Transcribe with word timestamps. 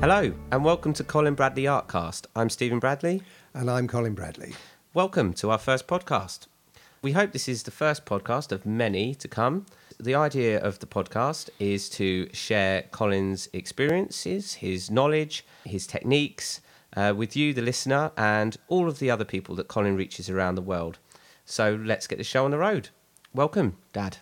Hello, 0.00 0.32
and 0.52 0.64
welcome 0.64 0.92
to 0.94 1.02
Colin 1.04 1.34
Bradley 1.34 1.64
Artcast. 1.64 2.26
I'm 2.36 2.48
Stephen 2.50 2.78
Bradley. 2.78 3.22
And 3.54 3.68
I'm 3.70 3.88
Colin 3.88 4.14
Bradley. 4.14 4.54
Welcome 4.94 5.32
to 5.34 5.50
our 5.50 5.58
first 5.58 5.86
podcast. 5.88 6.46
We 7.02 7.12
hope 7.12 7.32
this 7.32 7.48
is 7.48 7.64
the 7.64 7.70
first 7.70 8.04
podcast 8.06 8.52
of 8.52 8.64
many 8.64 9.14
to 9.16 9.26
come. 9.28 9.66
The 9.98 10.14
idea 10.14 10.60
of 10.60 10.78
the 10.78 10.86
podcast 10.86 11.50
is 11.58 11.88
to 11.90 12.28
share 12.32 12.82
Colin's 12.92 13.48
experiences, 13.52 14.54
his 14.54 14.90
knowledge, 14.90 15.44
his 15.64 15.86
techniques 15.86 16.60
uh, 16.96 17.12
with 17.16 17.36
you, 17.36 17.52
the 17.52 17.62
listener, 17.62 18.12
and 18.16 18.56
all 18.68 18.88
of 18.88 18.98
the 19.00 19.10
other 19.10 19.24
people 19.24 19.54
that 19.56 19.68
Colin 19.68 19.96
reaches 19.96 20.30
around 20.30 20.54
the 20.54 20.62
world. 20.62 20.98
So 21.44 21.78
let's 21.82 22.06
get 22.06 22.18
the 22.18 22.24
show 22.24 22.44
on 22.44 22.50
the 22.52 22.58
road. 22.58 22.90
Welcome, 23.34 23.76
Dad. 23.92 24.18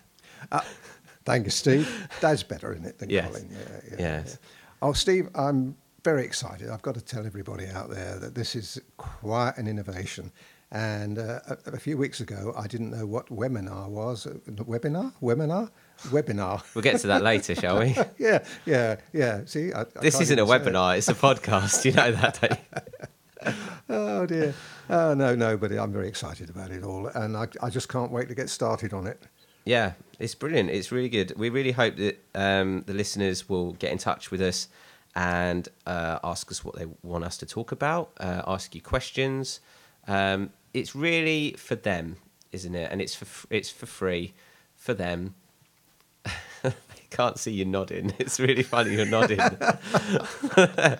Thank 1.25 1.45
you, 1.45 1.51
Steve. 1.51 2.07
Dad's 2.19 2.43
better 2.43 2.73
in 2.73 2.83
it 2.85 2.97
than 2.99 3.09
Yes. 3.09 3.27
Colin. 3.27 3.49
Yeah, 3.51 3.57
yeah, 3.91 3.95
Yes. 3.99 4.37
yeah. 4.41 4.47
Oh, 4.81 4.93
Steve, 4.93 5.29
I'm 5.35 5.75
very 6.03 6.23
excited. 6.23 6.69
I've 6.69 6.81
got 6.81 6.95
to 6.95 7.01
tell 7.01 7.25
everybody 7.25 7.67
out 7.67 7.89
there 7.89 8.17
that 8.19 8.35
this 8.35 8.55
is 8.55 8.79
quite 8.97 9.57
an 9.57 9.67
innovation. 9.67 10.31
And 10.69 11.17
uh, 11.17 11.39
a, 11.47 11.57
a 11.73 11.77
few 11.77 11.97
weeks 11.97 12.19
ago, 12.19 12.53
I 12.57 12.67
didn't 12.67 12.91
know 12.91 13.05
what 13.05 13.27
webinar 13.27 13.87
was. 13.87 14.27
Uh, 14.27 14.33
Webinar? 14.47 15.13
Webinar? 15.21 15.69
Webinar. 16.09 16.61
We'll 16.75 16.81
get 16.83 16.99
to 17.01 17.07
that 17.07 17.23
later, 17.23 17.55
shall 17.55 17.79
we? 17.79 17.95
yeah, 18.19 18.43
yeah, 18.65 18.97
yeah. 19.13 19.41
See, 19.45 19.71
I, 19.73 19.81
I 19.81 19.85
This 20.01 20.19
isn't 20.19 20.37
a 20.37 20.45
say 20.45 20.55
it. 20.55 20.61
webinar, 20.61 20.97
it's 20.97 21.07
a 21.07 21.13
podcast. 21.13 21.85
You 21.85 21.93
know 21.93 22.11
that, 22.11 22.39
don't 22.41 22.51
you? 22.51 23.53
Oh 23.89 24.25
dear. 24.25 24.53
Oh 24.89 25.13
no, 25.13 25.33
no, 25.33 25.55
but 25.55 25.71
I'm 25.71 25.93
very 25.93 26.09
excited 26.09 26.49
about 26.49 26.71
it 26.71 26.83
all, 26.83 27.07
and 27.07 27.37
I, 27.37 27.47
I 27.63 27.69
just 27.69 27.87
can't 27.87 28.11
wait 28.11 28.27
to 28.27 28.35
get 28.35 28.49
started 28.49 28.91
on 28.93 29.07
it. 29.07 29.23
Yeah, 29.63 29.93
it's 30.19 30.35
brilliant. 30.35 30.69
It's 30.69 30.91
really 30.91 31.09
good. 31.09 31.33
We 31.37 31.49
really 31.49 31.71
hope 31.71 31.95
that 31.97 32.23
um, 32.35 32.83
the 32.87 32.93
listeners 32.93 33.47
will 33.47 33.73
get 33.73 33.91
in 33.91 33.97
touch 33.97 34.31
with 34.31 34.41
us 34.41 34.67
and 35.15 35.67
uh, 35.85 36.19
ask 36.23 36.51
us 36.51 36.63
what 36.63 36.75
they 36.75 36.85
want 37.03 37.23
us 37.23 37.37
to 37.37 37.45
talk 37.45 37.71
about, 37.71 38.11
uh, 38.19 38.41
ask 38.47 38.75
you 38.75 38.81
questions. 38.81 39.59
Um, 40.07 40.51
it's 40.73 40.95
really 40.95 41.53
for 41.57 41.75
them, 41.75 42.17
isn't 42.51 42.75
it? 42.75 42.91
And 42.91 43.01
it's 43.01 43.15
for 43.15 43.25
f- 43.25 43.47
it's 43.49 43.69
for 43.69 43.85
free 43.87 44.33
for 44.75 44.93
them. 44.93 45.33
I 46.63 46.73
can't 47.09 47.37
see 47.39 47.51
you 47.51 47.65
nodding. 47.65 48.13
It's 48.19 48.39
really 48.39 48.63
funny 48.63 48.95
you're 48.95 49.05
nodding. 49.05 49.39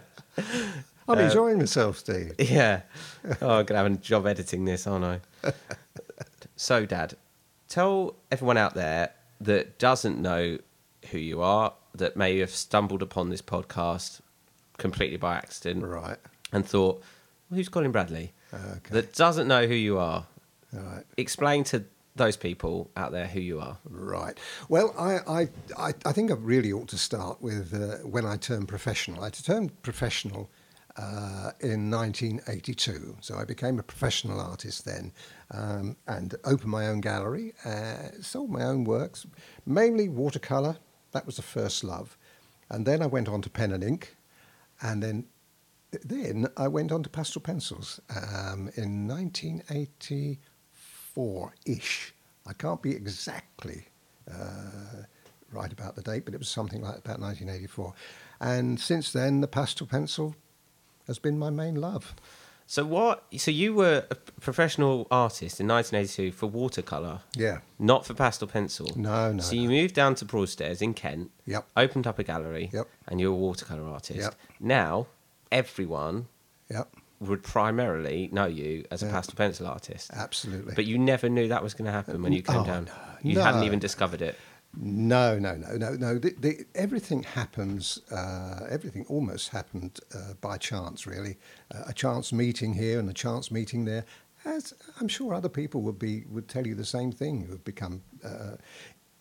I'm 1.10 1.20
enjoying 1.20 1.60
myself, 1.60 2.00
Steve. 2.00 2.34
yeah. 2.40 2.82
Oh, 3.42 3.60
I'm 3.60 3.66
gonna 3.66 3.84
have 3.84 3.92
a 3.92 3.96
job 3.98 4.28
editing 4.28 4.66
this, 4.66 4.86
aren't 4.88 5.06
I? 5.06 5.22
so, 6.56 6.86
Dad, 6.86 7.16
tell 7.68 8.16
everyone 8.32 8.58
out 8.58 8.74
there 8.74 9.12
that 9.42 9.78
doesn't 9.80 10.20
know 10.22 10.58
who 11.12 11.18
you 11.18 11.42
are, 11.42 11.74
that 11.94 12.16
may 12.18 12.38
have 12.40 12.52
stumbled 12.52 13.02
upon 13.02 13.30
this 13.30 13.42
podcast 13.42 14.22
completely 14.78 15.18
by 15.18 15.36
accident, 15.36 15.86
Right. 15.86 16.18
and 16.52 16.66
thought, 16.66 17.02
well, 17.50 17.58
"Who's 17.58 17.70
Colin 17.70 17.92
Bradley?" 17.92 18.34
Okay. 18.54 18.80
That 18.92 19.14
doesn't 19.14 19.48
know 19.48 19.68
who 19.68 19.74
you 19.76 19.98
are. 19.98 20.26
Right. 20.72 21.04
Explain 21.18 21.64
to 21.66 21.86
those 22.16 22.36
people 22.38 22.90
out 22.98 23.12
there 23.12 23.28
who 23.28 23.40
you 23.40 23.60
are. 23.60 23.78
Right. 23.90 24.38
Well, 24.70 24.94
I, 24.98 25.48
I, 25.78 25.94
I, 26.06 26.12
think 26.12 26.32
I 26.32 26.34
really 26.34 26.74
ought 26.74 26.88
to 26.90 26.98
start 26.98 27.42
with 27.42 27.74
uh, 27.74 27.98
when 28.08 28.26
I 28.26 28.38
turned 28.38 28.68
professional. 28.68 29.24
I 29.24 29.30
turned 29.30 29.82
professional 29.84 30.50
uh, 30.98 31.52
in 31.60 31.92
1982, 31.92 33.18
so 33.22 33.36
I 33.36 33.46
became 33.46 33.78
a 33.78 33.84
professional 33.84 34.40
artist 34.40 34.86
then, 34.86 35.12
um, 35.52 35.96
and 36.08 36.34
opened 36.44 36.72
my 36.72 36.88
own 36.88 37.02
gallery, 37.02 37.54
uh, 37.64 38.10
sold 38.22 38.50
my 38.50 38.64
own 38.64 38.84
works, 38.84 39.28
mainly 39.66 40.10
watercolor. 40.10 40.78
That 41.12 41.26
was 41.26 41.36
the 41.36 41.44
first 41.44 41.84
love, 41.84 42.18
and 42.70 42.86
then 42.86 43.04
I 43.04 43.06
went 43.06 43.30
on 43.30 43.42
to 43.44 43.50
pen 43.50 43.72
and 43.72 43.84
ink, 43.84 44.16
and 44.82 45.04
then 45.04 45.26
then 46.04 46.48
I 46.58 46.68
went 46.68 46.92
on 46.92 47.02
to 47.04 47.10
pastel 47.10 47.42
pencils 47.42 48.02
um, 48.10 48.70
in 48.76 49.08
1984 49.08 51.54
ish. 51.66 52.14
I 52.46 52.52
can't 52.54 52.82
be 52.82 52.92
exactly 52.92 53.86
uh, 54.30 55.04
right 55.52 55.72
about 55.72 55.96
the 55.96 56.02
date, 56.02 56.26
but 56.26 56.34
it 56.34 56.40
was 56.40 56.50
something 56.50 56.82
like 56.82 56.98
about 56.98 57.20
1984. 57.20 57.94
And 58.42 58.78
since 58.80 59.14
then, 59.14 59.42
the 59.42 59.48
pastel 59.48 59.86
pencil 59.88 60.36
has 61.08 61.20
been 61.20 61.40
my 61.40 61.50
main 61.50 61.76
love. 61.76 62.14
So 62.70 62.84
what? 62.84 63.24
So 63.38 63.50
you 63.50 63.74
were 63.74 64.06
a 64.12 64.16
professional 64.16 65.08
artist 65.10 65.62
in 65.62 65.68
1982 65.68 66.34
for 66.34 66.48
watercolor, 66.48 67.22
Yeah. 67.36 67.60
not 67.80 68.06
for 68.06 68.14
pastel 68.14 68.48
pencil. 68.48 68.88
No, 68.98 69.32
no, 69.32 69.42
So 69.42 69.56
you 69.56 69.70
moved 69.70 69.96
down 69.96 70.16
to 70.16 70.26
Broadstairs 70.26 70.82
in 70.82 70.94
Kent. 70.94 71.32
Yep. 71.46 71.66
Opened 71.78 72.06
up 72.08 72.20
a 72.20 72.24
gallery. 72.24 72.70
Yep. 72.74 72.88
And 73.08 73.22
you're 73.22 73.32
a 73.32 73.36
watercolor 73.36 73.88
artist. 73.88 74.20
Yep. 74.20 74.36
Now 74.60 75.08
everyone 75.50 76.28
Yep. 76.70 76.90
would 77.22 77.42
primarily 77.42 78.30
know 78.34 78.46
you 78.48 78.84
as 78.92 79.02
a 79.02 79.06
Yeah. 79.06 79.14
pastel 79.14 79.36
pencil 79.36 79.66
artist. 79.66 80.12
Absolutely. 80.14 80.74
But 80.76 80.86
you 80.86 80.98
never 81.00 81.30
knew 81.30 81.48
that 81.48 81.64
was 81.64 81.74
going 81.74 81.86
to 81.86 81.92
happen 81.92 82.22
when 82.22 82.34
you 82.34 82.42
came 82.42 82.58
Oh, 82.58 82.66
down. 82.66 82.86
no, 82.86 82.92
you 83.24 83.40
hadn't 83.40 83.64
even 83.64 83.80
discovered 83.80 84.22
it. 84.22 84.36
No, 84.80 85.40
no, 85.40 85.56
no, 85.56 85.76
no, 85.76 85.94
no. 85.96 86.20
The, 86.20 86.36
the, 86.40 86.66
everything 86.76 87.24
happens. 87.24 88.00
Uh, 88.12 88.68
everything 88.70 89.06
almost 89.10 89.50
happened 89.50 90.00
uh, 90.14 90.34
by 90.40 90.58
chance, 90.58 91.08
really. 91.08 91.38
Uh, 91.74 91.86
a 91.88 91.94
chance 91.94 92.32
meeting 92.32 92.76
here 92.76 93.00
and 93.00 93.10
a 93.10 93.14
chance 93.14 93.50
meeting 93.50 93.86
there. 93.86 94.06
As 94.46 94.76
I'm 95.00 95.08
sure 95.08 95.34
other 95.34 95.50
people 95.50 95.82
would 95.82 95.98
be 95.98 96.26
would 96.30 96.48
tell 96.48 96.68
you 96.68 96.76
the 96.76 96.86
same 96.86 97.12
thing. 97.12 97.42
Who 97.42 97.54
have 97.54 97.64
become, 97.64 98.04
uh, 98.24 98.58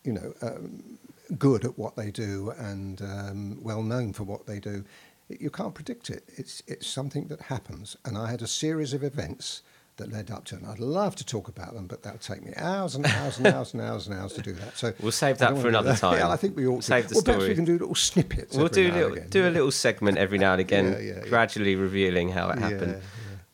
you 0.03 0.13
know, 0.13 0.31
um, 0.43 0.99
good 1.39 1.65
at 1.65 1.75
what 1.77 1.95
they 1.95 2.11
do 2.11 2.53
and 2.59 3.01
um, 3.01 3.59
well 3.63 3.81
known 3.81 4.13
for 4.13 4.25
what 4.25 4.45
they 4.45 4.59
do. 4.59 4.85
You 5.27 5.49
can't 5.49 5.73
predict 5.73 6.11
it. 6.11 6.23
It's 6.37 6.61
it's 6.67 6.85
something 6.85 7.29
that 7.29 7.41
happens. 7.41 7.97
And 8.05 8.15
I 8.15 8.29
had 8.29 8.43
a 8.43 8.47
series 8.47 8.93
of 8.93 9.03
events 9.03 9.63
that 9.97 10.11
led 10.11 10.31
up 10.31 10.45
to 10.45 10.55
it. 10.55 10.61
And 10.61 10.71
I'd 10.71 10.79
love 10.79 11.15
to 11.17 11.25
talk 11.25 11.47
about 11.47 11.73
them, 11.73 11.87
but 11.87 12.03
that 12.03 12.13
would 12.13 12.21
take 12.21 12.43
me 12.43 12.53
hours 12.55 12.95
and 12.95 13.05
hours 13.05 13.37
and 13.37 13.47
hours 13.47 13.73
and 13.73 13.81
hours 13.81 14.07
and 14.07 14.15
hours 14.15 14.33
to 14.33 14.41
do 14.41 14.53
that. 14.53 14.77
So 14.77 14.93
We'll 15.01 15.11
save 15.11 15.37
that 15.39 15.57
for 15.57 15.67
another 15.67 15.91
that. 15.91 15.99
time. 16.07 16.17
Yeah, 16.19 16.29
I 16.29 16.37
think 16.37 16.55
we 16.55 16.65
ought 16.67 16.77
to. 16.77 16.83
Save 16.83 17.09
the 17.09 17.15
well, 17.15 17.23
perhaps 17.23 17.45
we 17.45 17.55
can 17.55 17.65
do 17.65 17.73
little 17.73 17.95
snippets. 17.95 18.55
We'll 18.55 18.67
do 18.69 18.91
little, 18.91 19.13
again. 19.13 19.29
do 19.29 19.47
a 19.47 19.51
little 19.51 19.71
segment 19.71 20.17
every 20.17 20.37
now 20.37 20.53
and 20.53 20.61
again, 20.67 20.93
Yeah, 20.93 20.99
yeah, 20.99 21.27
gradually 21.27 21.75
revealing 21.75 22.29
how 22.29 22.49
it 22.49 22.59
happened. 22.59 23.01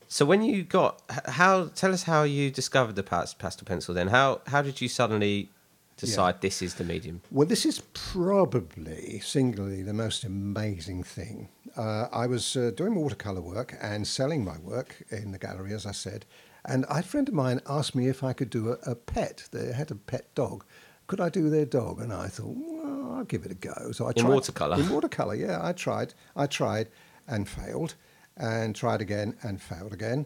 So 0.07 0.25
when 0.25 0.43
you 0.43 0.61
got 0.63 1.01
how 1.25 1.69
tell 1.73 1.91
us 1.91 2.03
how 2.03 2.21
you 2.21 2.51
discovered 2.51 2.95
the 2.95 3.01
pastel 3.01 3.65
pencil 3.65 3.95
then 3.95 4.09
how 4.09 4.41
how 4.45 4.61
did 4.61 4.79
you 4.79 4.87
suddenly 4.87 5.49
decide 5.97 6.39
this 6.41 6.61
is 6.61 6.75
the 6.75 6.83
medium 6.83 7.21
Well, 7.31 7.47
this 7.47 7.65
is 7.65 7.81
probably 7.95 9.19
singularly 9.23 9.81
the 9.81 9.93
most 9.93 10.23
amazing 10.23 11.01
thing. 11.01 11.49
Uh, 11.75 12.07
I 12.11 12.27
was 12.27 12.55
uh, 12.55 12.71
doing 12.75 12.95
watercolour 12.95 13.41
work 13.41 13.75
and 13.81 14.07
selling 14.07 14.43
my 14.45 14.57
work 14.59 15.03
in 15.09 15.31
the 15.31 15.39
gallery, 15.39 15.73
as 15.73 15.85
I 15.85 15.91
said, 15.91 16.25
and 16.65 16.85
a 16.89 17.01
friend 17.03 17.27
of 17.27 17.33
mine 17.33 17.61
asked 17.67 17.95
me 17.95 18.07
if 18.07 18.23
I 18.23 18.33
could 18.33 18.49
do 18.49 18.69
a, 18.69 18.91
a 18.91 18.95
pet. 18.95 19.49
They 19.51 19.73
had 19.73 19.91
a 19.91 19.95
pet 19.95 20.33
dog. 20.35 20.63
Could 21.07 21.19
I 21.19 21.29
do 21.29 21.49
their 21.49 21.65
dog? 21.65 21.99
And 21.99 22.13
I 22.13 22.27
thought, 22.27 22.55
well, 22.55 23.15
I'll 23.15 23.23
give 23.25 23.43
it 23.43 23.51
a 23.51 23.55
go. 23.55 23.91
So 23.91 24.05
I 24.05 24.09
In 24.09 24.23
tried 24.23 24.33
watercolour? 24.33 24.77
In 24.79 24.89
watercolour, 24.89 25.35
yeah. 25.35 25.59
I 25.61 25.73
tried. 25.73 26.13
I 26.35 26.45
tried 26.45 26.89
and 27.27 27.49
failed, 27.49 27.95
and 28.37 28.75
tried 28.75 29.01
again 29.01 29.35
and 29.43 29.61
failed 29.61 29.93
again 29.93 30.25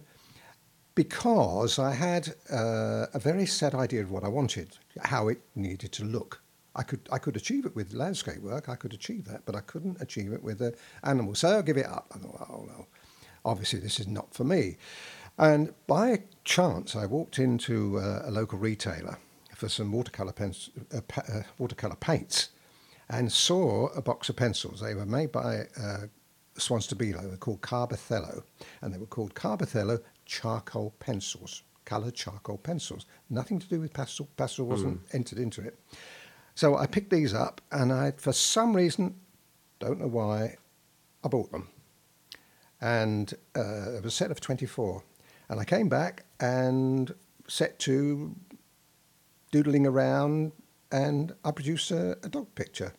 because 0.98 1.78
I 1.78 1.94
had 1.94 2.34
uh, 2.52 3.06
a 3.14 3.20
very 3.20 3.46
set 3.46 3.76
idea 3.76 4.02
of 4.02 4.10
what 4.10 4.24
I 4.24 4.30
wanted, 4.30 4.78
how 5.04 5.28
it 5.28 5.40
needed 5.56 5.92
to 5.94 6.04
look. 6.04 6.42
I 6.78 6.84
could 6.84 7.02
I 7.12 7.18
could 7.18 7.36
achieve 7.36 7.66
it 7.66 7.76
with 7.76 7.94
landscape 7.94 8.42
work. 8.42 8.70
I 8.70 8.76
could 8.76 8.94
achieve 8.94 9.26
that, 9.26 9.42
but 9.46 9.56
I 9.56 9.62
couldn't 9.62 10.00
achieve 10.00 10.32
it 10.32 10.44
with 10.44 10.60
the 10.60 10.76
animals. 11.04 11.40
So 11.40 11.50
I'll 11.50 11.64
give 11.64 11.78
it 11.78 11.88
up. 11.88 12.06
I 12.14 12.20
thought, 12.20 12.48
oh 12.50 12.66
no, 12.68 12.88
obviously 13.44 13.80
this 13.80 14.00
is 14.00 14.08
not 14.08 14.34
for 14.34 14.44
me. 14.44 14.78
And 15.40 15.74
by 15.88 16.24
chance, 16.44 16.96
I 16.96 17.06
walked 17.06 17.40
into 17.40 18.00
uh, 18.00 18.24
a 18.26 18.32
local 18.32 18.58
retailer 18.60 19.18
for 19.56 19.70
some 19.70 19.92
watercolor 19.92 20.34
pens, 20.34 20.70
uh, 20.96 21.02
pa- 21.08 21.24
uh, 21.32 21.42
watercolor 21.58 21.96
paints, 21.96 22.50
and 23.10 23.32
saw 23.32 23.88
a 23.88 24.02
box 24.02 24.30
of 24.30 24.36
pencils. 24.36 24.82
They 24.82 24.94
were 24.96 25.06
made 25.06 25.32
by 25.32 25.68
uh, 25.80 26.08
Swan 26.58 26.80
Stabilo. 26.82 27.22
They 27.22 27.28
were 27.28 27.38
called 27.38 27.62
Carbothello, 27.62 28.44
and 28.82 28.94
they 28.94 28.98
were 29.00 29.06
called 29.08 29.34
Carbothello 29.34 30.00
charcoal 30.26 30.94
pencils, 31.00 31.64
coloured 31.86 32.16
charcoal 32.16 32.58
pencils. 32.58 33.06
Nothing 33.30 33.60
to 33.60 33.68
do 33.68 33.80
with 33.80 33.94
pastel. 33.94 34.28
Pastel 34.38 34.66
wasn't 34.66 35.02
entered 35.14 35.40
into 35.40 35.62
it. 35.62 35.80
So 36.58 36.76
I 36.76 36.88
picked 36.88 37.12
these 37.12 37.36
up, 37.36 37.62
and 37.72 37.94
I, 37.94 38.14
for 38.18 38.34
some 38.34 38.76
reason, 38.76 39.14
don't 39.78 40.00
know 40.00 40.08
why, 40.08 40.56
I 41.24 41.28
bought 41.28 41.52
them. 41.52 41.70
And 42.82 43.32
uh, 43.56 43.92
it 43.92 44.04
was 44.04 44.06
a 44.06 44.18
set 44.18 44.32
of 44.32 44.42
24. 44.42 45.04
And 45.50 45.60
I 45.60 45.66
came 45.66 45.88
back 45.88 46.26
and 46.40 47.14
set 47.48 47.78
to 47.82 48.36
doodling 49.52 49.86
around, 49.86 50.52
and 50.92 51.36
I 51.46 51.52
produced 51.52 51.92
a, 51.92 52.18
a 52.24 52.30
dog 52.30 52.48
picture, 52.56 52.94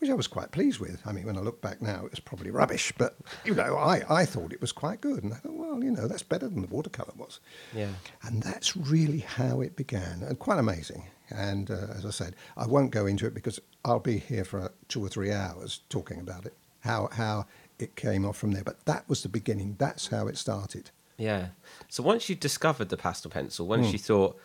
which 0.00 0.10
I 0.10 0.14
was 0.14 0.26
quite 0.26 0.50
pleased 0.50 0.80
with. 0.80 1.00
I 1.06 1.12
mean, 1.12 1.26
when 1.26 1.36
I 1.36 1.40
look 1.40 1.60
back 1.60 1.80
now, 1.80 2.04
it 2.04 2.10
was 2.10 2.20
probably 2.20 2.50
rubbish, 2.50 2.92
but 2.98 3.16
you 3.44 3.54
know, 3.54 3.76
I, 3.76 4.02
I 4.08 4.24
thought 4.24 4.52
it 4.52 4.60
was 4.60 4.72
quite 4.72 5.00
good, 5.00 5.22
and 5.22 5.32
I 5.32 5.36
thought, 5.36 5.52
well, 5.54 5.82
you 5.84 5.90
know, 5.90 6.08
that's 6.08 6.22
better 6.22 6.48
than 6.48 6.62
the 6.62 6.68
watercolor 6.68 7.12
was. 7.16 7.38
Yeah. 7.74 7.90
And 8.22 8.42
that's 8.42 8.76
really 8.76 9.20
how 9.20 9.60
it 9.60 9.76
began, 9.76 10.22
and 10.22 10.38
quite 10.38 10.58
amazing. 10.58 11.04
And 11.30 11.70
uh, 11.70 11.86
as 11.96 12.04
I 12.04 12.10
said, 12.10 12.34
I 12.56 12.66
won't 12.66 12.90
go 12.90 13.06
into 13.06 13.26
it 13.26 13.34
because 13.34 13.60
I'll 13.84 14.00
be 14.00 14.18
here 14.18 14.44
for 14.44 14.72
two 14.88 15.04
or 15.04 15.08
three 15.08 15.30
hours 15.30 15.80
talking 15.88 16.18
about 16.18 16.44
it. 16.46 16.54
How 16.80 17.08
how 17.12 17.46
it 17.78 17.94
came 17.94 18.24
off 18.24 18.36
from 18.36 18.52
there. 18.52 18.64
But 18.64 18.84
that 18.86 19.08
was 19.08 19.22
the 19.22 19.28
beginning. 19.28 19.76
That's 19.78 20.08
how 20.08 20.26
it 20.28 20.36
started. 20.38 20.90
Yeah. 21.18 21.48
So 21.88 22.02
once 22.02 22.28
you 22.28 22.34
discovered 22.34 22.88
the 22.88 22.96
pastel 22.96 23.30
pencil, 23.30 23.66
once 23.66 23.86
Mm. 23.88 23.92
you 23.92 23.98
thought 23.98 24.38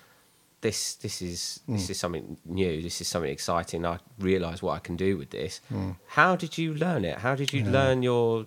this 0.68 0.96
this 1.06 1.22
is 1.22 1.60
this 1.76 1.90
is 1.92 1.98
something 2.04 2.26
new, 2.62 2.82
this 2.88 2.98
is 3.02 3.08
something 3.08 3.32
exciting, 3.32 3.86
I 3.86 3.96
realise 4.20 4.60
what 4.66 4.74
I 4.80 4.80
can 4.88 4.96
do 5.08 5.12
with 5.22 5.30
this. 5.30 5.62
Mm. 5.72 5.96
How 6.20 6.36
did 6.44 6.58
you 6.58 6.74
learn 6.86 7.06
it? 7.12 7.18
How 7.26 7.36
did 7.42 7.50
you 7.56 7.64
learn 7.78 7.98
your? 8.04 8.46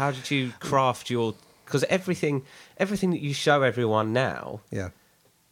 How 0.00 0.10
did 0.16 0.26
you 0.34 0.52
craft 0.68 1.10
your? 1.10 1.34
Because 1.64 1.84
everything 1.98 2.42
everything 2.84 3.10
that 3.14 3.20
you 3.26 3.32
show 3.34 3.62
everyone 3.62 4.12
now 4.12 4.60
Yeah, 4.70 4.90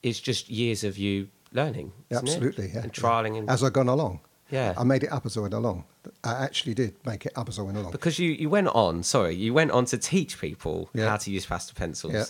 is 0.02 0.20
just 0.20 0.48
years 0.50 0.84
of 0.84 0.98
you 1.04 1.28
learning. 1.52 1.92
isn't 2.10 2.26
it? 2.28 2.30
absolutely. 2.30 2.66
Yeah, 2.74 2.82
and 2.84 2.92
trialing 2.92 3.38
and 3.38 3.48
as 3.50 3.62
I've 3.62 3.72
gone 3.72 3.88
along. 3.88 4.20
Yeah. 4.50 4.74
I 4.76 4.84
made 4.84 5.02
it 5.06 5.10
up 5.16 5.24
as 5.26 5.36
I 5.36 5.40
went 5.40 5.54
along. 5.54 5.84
I 6.22 6.32
actually 6.46 6.74
did 6.74 6.92
make 7.06 7.26
it 7.26 7.32
up 7.40 7.48
as 7.48 7.58
I 7.58 7.62
went 7.62 7.78
along. 7.78 7.92
because 7.92 8.18
you 8.22 8.30
you 8.42 8.48
went 8.50 8.68
on. 8.68 9.02
Sorry, 9.02 9.34
you 9.44 9.54
went 9.60 9.70
on 9.78 9.84
to 9.86 9.96
teach 9.98 10.32
people 10.40 10.76
Yeah. 10.92 11.08
how 11.10 11.16
to 11.24 11.30
use 11.36 11.46
pastel 11.46 11.74
pencils. 11.82 12.12
Yeah, 12.14 12.26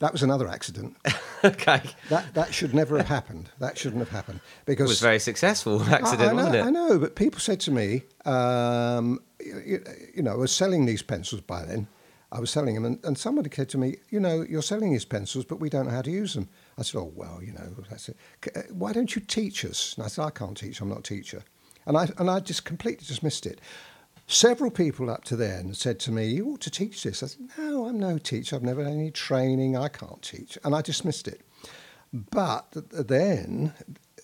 that 0.00 0.12
was 0.12 0.22
another 0.22 0.48
accident. 0.48 0.96
okay. 1.44 1.82
That 2.08 2.34
that 2.34 2.54
should 2.54 2.74
never 2.74 2.96
have 2.98 3.08
happened. 3.08 3.50
That 3.58 3.76
shouldn't 3.78 4.00
have 4.00 4.10
happened 4.10 4.40
because 4.64 4.86
It 4.86 4.92
was 4.92 5.00
a 5.02 5.04
very 5.04 5.18
successful 5.18 5.82
I- 5.82 5.92
accident, 5.92 6.30
I, 6.30 6.32
know, 6.32 6.34
wasn't 6.34 6.54
it? 6.54 6.62
I 6.64 6.70
know, 6.70 6.98
but 6.98 7.16
people 7.16 7.40
said 7.40 7.60
to 7.60 7.70
me, 7.70 8.02
um, 8.24 9.20
you, 9.40 9.84
you 10.14 10.22
know, 10.22 10.32
I 10.32 10.36
was 10.36 10.52
selling 10.52 10.86
these 10.86 11.02
pencils 11.02 11.40
by 11.42 11.64
then. 11.64 11.88
I 12.30 12.40
was 12.40 12.50
selling 12.50 12.74
them, 12.74 12.84
and, 12.84 12.98
and 13.04 13.16
somebody 13.16 13.48
said 13.50 13.70
to 13.70 13.78
me, 13.78 13.96
you 14.10 14.20
know, 14.20 14.44
you're 14.46 14.60
selling 14.60 14.92
these 14.92 15.06
pencils, 15.06 15.46
but 15.46 15.60
we 15.60 15.70
don't 15.70 15.86
know 15.86 15.92
how 15.92 16.02
to 16.02 16.10
use 16.10 16.34
them. 16.34 16.50
I 16.76 16.82
said, 16.82 16.98
oh, 16.98 17.10
well, 17.14 17.40
you 17.42 17.52
know, 17.52 17.74
that's 17.88 18.10
it. 18.10 18.18
Uh, 18.54 18.60
why 18.70 18.92
don't 18.92 19.14
you 19.16 19.22
teach 19.22 19.64
us? 19.64 19.94
And 19.96 20.04
I 20.04 20.08
said, 20.08 20.24
I 20.26 20.30
can't 20.30 20.54
teach, 20.54 20.82
I'm 20.82 20.90
not 20.90 20.98
a 20.98 21.02
teacher. 21.02 21.42
And 21.86 21.96
I, 21.96 22.06
and 22.18 22.28
I 22.28 22.40
just 22.40 22.66
completely 22.66 23.06
dismissed 23.06 23.46
it. 23.46 23.62
Several 24.30 24.70
people 24.70 25.08
up 25.08 25.24
to 25.24 25.36
then 25.36 25.72
said 25.72 25.98
to 26.00 26.12
me, 26.12 26.26
you 26.26 26.50
ought 26.50 26.60
to 26.60 26.70
teach 26.70 27.02
this. 27.02 27.22
I 27.22 27.26
said, 27.26 27.48
no, 27.56 27.86
I'm 27.86 27.98
no 27.98 28.18
teacher. 28.18 28.54
I've 28.54 28.62
never 28.62 28.84
had 28.84 28.92
any 28.92 29.10
training. 29.10 29.74
I 29.74 29.88
can't 29.88 30.20
teach. 30.20 30.58
And 30.62 30.74
I 30.74 30.82
dismissed 30.82 31.26
it. 31.26 31.40
But 32.12 32.66
then 32.72 33.72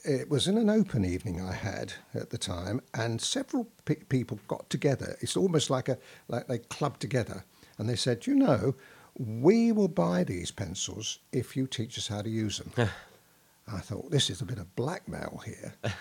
it 0.05 0.29
was 0.29 0.47
in 0.47 0.59
an 0.59 0.69
open 0.69 1.07
evening 1.07 1.41
I 1.41 1.55
had 1.55 1.95
at 2.15 2.29
the 2.29 2.37
time, 2.37 2.83
and 2.93 3.21
several 3.21 3.67
pe- 3.87 3.97
people 3.97 4.39
got 4.47 4.69
together. 4.69 5.17
It's 5.21 5.37
almost 5.37 5.71
like 5.71 5.89
a 5.89 5.99
like 6.29 6.47
they 6.47 6.59
clubbed 6.59 7.01
together, 7.01 7.45
and 7.79 7.89
they 7.89 7.97
said, 7.97 8.27
"You 8.27 8.35
know, 8.35 8.75
we 9.19 9.73
will 9.73 9.89
buy 9.89 10.25
these 10.25 10.51
pencils 10.51 11.19
if 11.33 11.57
you 11.57 11.67
teach 11.67 11.99
us 11.99 12.09
how 12.09 12.23
to 12.23 12.31
use 12.31 12.59
them." 12.59 12.91
I 13.67 13.81
thought 13.81 14.11
this 14.11 14.29
is 14.29 14.43
a 14.43 14.47
bit 14.47 14.59
of 14.59 14.75
blackmail 14.77 15.43
here. 15.45 15.75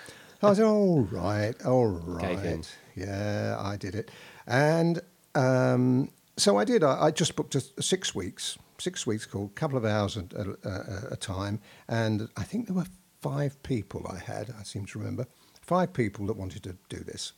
I 0.44 0.54
said, 0.54 0.66
all 0.66 1.02
right, 1.04 1.54
all 1.66 1.88
right. 1.88 2.78
Yeah, 2.96 3.58
I 3.60 3.78
did 3.78 3.96
it," 3.96 4.12
and 4.46 5.02
um, 5.36 6.10
so 6.38 6.58
I 6.58 6.66
did. 6.66 6.84
I, 6.84 7.06
I 7.06 7.12
just 7.12 7.36
booked 7.36 7.56
a, 7.56 7.62
six 7.82 8.14
weeks, 8.14 8.58
six 8.78 9.08
weeks 9.08 9.26
called, 9.26 9.52
a 9.52 9.54
couple 9.54 9.78
of 9.78 9.86
hours 9.86 10.18
at 10.18 10.34
a, 10.34 10.58
a, 10.64 11.14
a 11.14 11.16
time, 11.16 11.62
and 11.88 12.28
I 12.36 12.44
think 12.44 12.68
there 12.68 12.76
were 12.76 12.88
five 13.22 13.62
people 13.64 14.06
I 14.12 14.20
had. 14.20 14.54
I 14.60 14.64
seem 14.64 14.86
to 14.88 15.00
remember 15.00 15.28
five 15.62 15.94
people 15.94 16.26
that 16.28 16.36
wanted 16.36 16.64
to 16.64 16.76
do 16.90 17.04
this, 17.04 17.34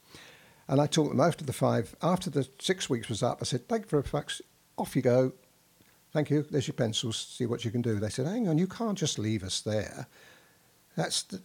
and 0.67 0.81
I 0.81 0.87
taught 0.87 1.09
them 1.09 1.21
after 1.21 1.45
the 1.45 1.53
five. 1.53 1.95
After 2.01 2.29
the 2.29 2.47
six 2.59 2.89
weeks 2.89 3.07
was 3.07 3.21
up, 3.21 3.37
I 3.41 3.45
said, 3.45 3.67
"Thank 3.67 3.83
you 3.83 3.89
for 3.89 4.01
very 4.01 4.23
much. 4.23 4.41
Off 4.77 4.95
you 4.95 5.01
go. 5.01 5.31
Thank 6.11 6.29
you. 6.31 6.43
There's 6.49 6.67
your 6.67 6.73
pencils. 6.73 7.17
See 7.17 7.45
what 7.45 7.63
you 7.63 7.71
can 7.71 7.81
do." 7.81 7.99
They 7.99 8.09
said, 8.09 8.25
"Hang 8.25 8.47
on, 8.47 8.57
you 8.57 8.67
can't 8.67 8.97
just 8.97 9.19
leave 9.19 9.43
us 9.43 9.61
there." 9.61 10.07
That's 10.95 11.23
the, 11.23 11.41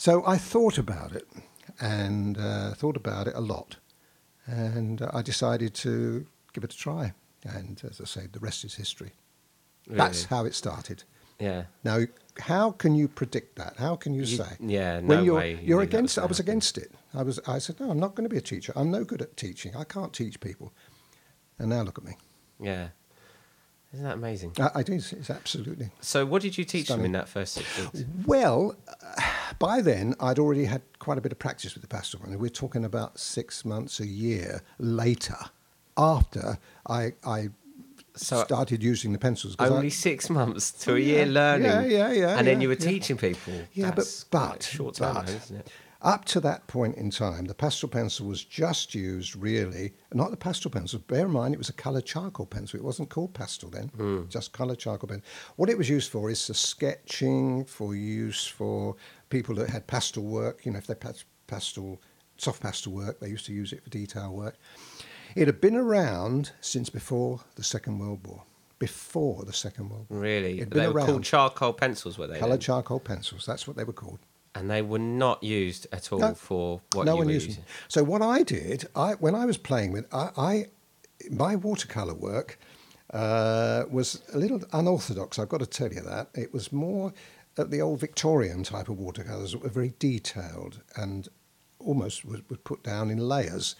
so 0.00 0.24
I 0.26 0.38
thought 0.38 0.78
about 0.78 1.12
it 1.12 1.28
and 1.78 2.38
uh, 2.38 2.72
thought 2.72 2.96
about 2.96 3.26
it 3.26 3.34
a 3.36 3.40
lot, 3.40 3.76
and 4.46 5.02
uh, 5.02 5.10
I 5.12 5.20
decided 5.20 5.74
to 5.74 6.26
give 6.54 6.64
it 6.64 6.72
a 6.72 6.76
try. 6.76 7.12
And 7.44 7.80
as 7.84 8.00
I 8.00 8.04
say, 8.04 8.26
the 8.32 8.40
rest 8.40 8.64
is 8.64 8.74
history. 8.74 9.12
That's 9.86 10.24
how 10.24 10.46
it 10.46 10.54
started. 10.54 11.04
Yeah. 11.38 11.64
Now, 11.84 11.98
how 12.38 12.70
can 12.70 12.94
you 12.94 13.08
predict 13.08 13.56
that? 13.56 13.76
How 13.76 13.94
can 13.96 14.14
you, 14.14 14.20
You- 14.22 14.36
say? 14.38 14.56
yeah, 14.58 15.00
when 15.00 15.18
no 15.18 15.22
you're, 15.22 15.36
way 15.36 15.52
you 15.52 15.68
You're 15.68 15.82
against. 15.82 16.18
I 16.18 16.24
was 16.24 16.38
happen. 16.38 16.50
against 16.50 16.78
it. 16.78 16.92
I 17.12 17.22
was. 17.22 17.38
I 17.46 17.58
said, 17.58 17.78
no, 17.78 17.90
I'm 17.90 18.00
not 18.00 18.14
going 18.14 18.24
to 18.28 18.32
be 18.34 18.38
a 18.38 18.46
teacher. 18.52 18.72
I'm 18.74 18.90
no 18.90 19.04
good 19.04 19.20
at 19.20 19.36
teaching. 19.36 19.76
I 19.76 19.84
can't 19.84 20.14
teach 20.14 20.40
people. 20.40 20.72
And 21.58 21.68
now 21.68 21.82
look 21.82 21.98
at 21.98 22.04
me. 22.04 22.16
Yeah. 22.58 22.88
Isn't 23.92 24.04
that 24.04 24.14
amazing? 24.14 24.52
I, 24.60 24.70
I 24.76 24.82
do. 24.82 24.92
It's, 24.92 25.30
absolutely. 25.30 25.90
So, 26.00 26.24
what 26.24 26.42
did 26.42 26.56
you 26.56 26.64
teach 26.64 26.88
them 26.88 27.04
in 27.04 27.12
that 27.12 27.28
first 27.28 27.54
six 27.54 27.78
weeks? 27.78 28.04
Well, 28.24 28.76
uh, 28.86 28.99
by 29.60 29.80
then 29.80 30.16
I'd 30.18 30.40
already 30.40 30.64
had 30.64 30.82
quite 30.98 31.18
a 31.18 31.20
bit 31.20 31.30
of 31.30 31.38
practice 31.38 31.74
with 31.74 31.82
the 31.82 31.88
pastel 31.88 32.18
runner. 32.24 32.36
We're 32.36 32.48
talking 32.48 32.84
about 32.84 33.20
six 33.20 33.64
months, 33.64 34.00
a 34.00 34.06
year 34.06 34.62
later, 34.78 35.36
after 35.96 36.58
I, 36.88 37.12
I 37.24 37.50
So- 38.16 38.42
started 38.42 38.82
using 38.82 39.12
the 39.12 39.18
pencils. 39.18 39.54
Only 39.60 39.86
I, 39.86 39.90
six 39.90 40.28
months 40.28 40.72
to 40.72 40.92
Oh, 40.92 40.96
a 40.96 40.98
year 40.98 41.26
learning. 41.26 41.66
Yeah, 41.70 41.82
yeah, 41.82 42.12
yeah, 42.12 42.38
And 42.38 42.46
then 42.46 42.60
you 42.60 42.68
were 42.68 42.74
yeah. 42.74 42.90
teaching 42.90 43.16
people. 43.16 43.52
Yeah, 43.72 43.92
That's 43.92 44.24
but 44.24 44.48
but, 44.54 44.62
short 44.64 44.94
time, 44.96 45.14
but 45.14 45.26
though, 45.26 45.32
isn't 45.34 45.56
it? 45.58 45.68
Up 46.02 46.24
to 46.26 46.40
that 46.40 46.66
point 46.66 46.96
in 46.96 47.10
time, 47.10 47.44
the 47.46 47.54
pastel 47.54 47.88
pencil 47.88 48.26
was 48.26 48.42
just 48.44 48.94
used 48.94 49.36
really, 49.36 49.92
not 50.14 50.30
the 50.30 50.36
pastel 50.36 50.70
pencil. 50.70 50.98
Bear 51.00 51.26
in 51.26 51.32
mind, 51.32 51.54
it 51.54 51.58
was 51.58 51.68
a 51.68 51.74
coloured 51.74 52.06
charcoal 52.06 52.46
pencil. 52.46 52.78
It 52.78 52.84
wasn't 52.84 53.10
called 53.10 53.34
pastel 53.34 53.70
then, 53.70 53.88
Hmm. 53.88 54.28
just 54.28 54.52
coloured 54.52 54.78
charcoal 54.78 55.08
pencil. 55.08 55.26
What 55.56 55.68
it 55.68 55.76
was 55.78 55.88
used 55.88 56.10
for 56.10 56.30
is 56.30 56.46
for 56.46 56.54
sketching, 56.54 57.64
for 57.64 57.94
use 57.94 58.46
for 58.46 58.96
people 59.28 59.54
that 59.56 59.70
had 59.70 59.86
pastel 59.86 60.22
work. 60.22 60.64
You 60.64 60.72
know, 60.72 60.78
if 60.78 60.86
they 60.86 60.94
had 61.02 61.22
pastel, 61.46 62.00
soft 62.38 62.62
pastel 62.62 62.92
work, 62.92 63.20
they 63.20 63.28
used 63.28 63.46
to 63.46 63.52
use 63.52 63.72
it 63.72 63.82
for 63.84 63.90
detail 63.90 64.32
work. 64.32 64.56
It 65.36 65.46
had 65.46 65.60
been 65.60 65.76
around 65.76 66.52
since 66.60 66.90
before 66.90 67.40
the 67.56 67.62
Second 67.62 67.98
World 67.98 68.26
War. 68.26 68.42
Before 68.78 69.44
the 69.44 69.52
Second 69.52 69.90
World 69.90 70.06
War. 70.08 70.20
Really? 70.20 70.60
It'd 70.60 70.70
They 70.72 70.80
been 70.86 70.94
were 70.94 71.04
called 71.04 71.22
charcoal 71.24 71.72
pencils, 71.74 72.16
were 72.16 72.26
they? 72.26 72.38
Coloured 72.38 72.62
charcoal 72.62 72.98
pencils, 73.00 73.44
that's 73.46 73.66
what 73.68 73.76
they 73.76 73.84
were 73.84 73.92
called. 73.92 74.18
And 74.54 74.70
they 74.70 74.82
were 74.82 74.98
not 74.98 75.42
used 75.42 75.86
at 75.92 76.12
all 76.12 76.18
No. 76.18 76.34
for 76.34 76.80
what 76.94 77.06
no 77.06 77.12
you 77.12 77.18
one 77.18 77.26
were 77.26 77.32
used 77.32 77.46
using. 77.48 77.62
them. 77.62 77.72
So 77.88 78.04
what 78.04 78.22
I 78.22 78.42
did, 78.42 78.88
I 78.94 79.12
when 79.14 79.34
I 79.34 79.46
was 79.46 79.56
playing 79.56 79.92
with, 79.92 80.06
I, 80.12 80.30
I 80.36 80.66
my 81.30 81.54
watercolor 81.56 82.14
work 82.14 82.58
uh, 83.12 83.84
was 83.90 84.22
a 84.32 84.38
little 84.38 84.60
unorthodox. 84.72 85.38
I've 85.38 85.48
got 85.48 85.60
to 85.60 85.66
tell 85.66 85.92
you 85.92 86.00
that 86.02 86.28
it 86.34 86.52
was 86.52 86.72
more 86.72 87.12
at 87.58 87.70
the 87.70 87.80
old 87.80 88.00
Victorian 88.00 88.62
type 88.62 88.88
of 88.88 88.98
watercolors 88.98 89.52
that 89.52 89.62
were 89.62 89.68
very 89.68 89.92
detailed 89.98 90.80
and 90.96 91.28
almost 91.78 92.24
was, 92.24 92.40
was 92.48 92.58
put 92.64 92.82
down 92.82 93.10
in 93.10 93.18
layers. 93.18 93.74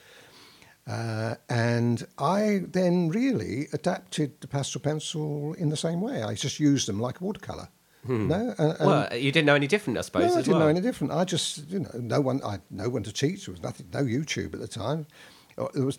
Uh, 0.87 1.37
and 1.49 2.07
I 2.19 2.63
then 2.67 3.11
really 3.11 3.69
adapted 3.73 4.41
the 4.41 4.49
pastel 4.49 4.81
pencil 4.81 5.55
in 5.55 5.69
the 5.69 5.77
same 5.77 6.01
way. 6.01 6.23
I 6.23 6.35
just 6.35 6.59
used 6.59 6.89
them 6.89 6.99
like 6.99 7.21
a 7.21 7.25
watercolor. 7.25 7.69
No, 8.09 8.55
and- 8.59 8.77
and- 8.79 8.79
well, 8.81 9.17
you 9.17 9.31
didn't 9.33 9.47
know 9.47 9.55
any 9.55 9.67
different, 9.67 9.99
I 9.99 10.03
suppose. 10.03 10.31
no, 10.33 10.33
I 10.33 10.37
didn't 10.43 10.53
well. 10.53 10.61
know 10.61 10.69
any 10.69 10.81
different. 10.81 11.13
I 11.13 11.25
just, 11.25 11.69
you 11.69 11.81
know, 11.81 11.91
no 11.95 12.21
one, 12.21 12.43
I 12.43 12.61
no 12.71 12.89
one 12.89 13.03
to 13.03 13.13
teach. 13.13 13.47
There 13.47 13.53
was 13.53 13.63
nothing, 13.63 13.87
no 13.93 14.03
YouTube 14.03 14.55
at 14.55 14.61
the 14.61 14.69
time. 14.69 15.07
Uh, 15.59 15.67
There 15.75 15.85
was, 15.85 15.99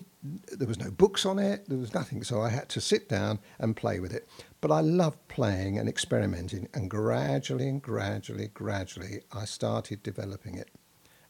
there 0.58 0.68
was 0.68 0.80
no 0.80 0.90
books 0.90 1.26
on 1.26 1.38
it. 1.38 1.68
There 1.70 1.78
was 1.78 1.94
nothing. 1.94 2.24
So 2.24 2.42
I 2.42 2.50
had 2.50 2.70
to 2.70 2.82
sit 2.82 3.08
down 3.08 3.40
and 3.60 3.76
play 3.76 4.00
with 4.00 4.14
it. 4.14 4.28
But 4.62 4.72
I 4.72 4.80
loved 4.82 5.28
playing 5.28 5.78
and 5.78 5.88
experimenting, 5.88 6.68
and 6.74 6.90
gradually 6.90 7.68
and 7.68 7.82
gradually, 7.82 8.48
gradually, 8.48 9.22
I 9.32 9.46
started 9.46 10.02
developing 10.04 10.56
it, 10.56 10.70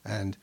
and 0.05 0.37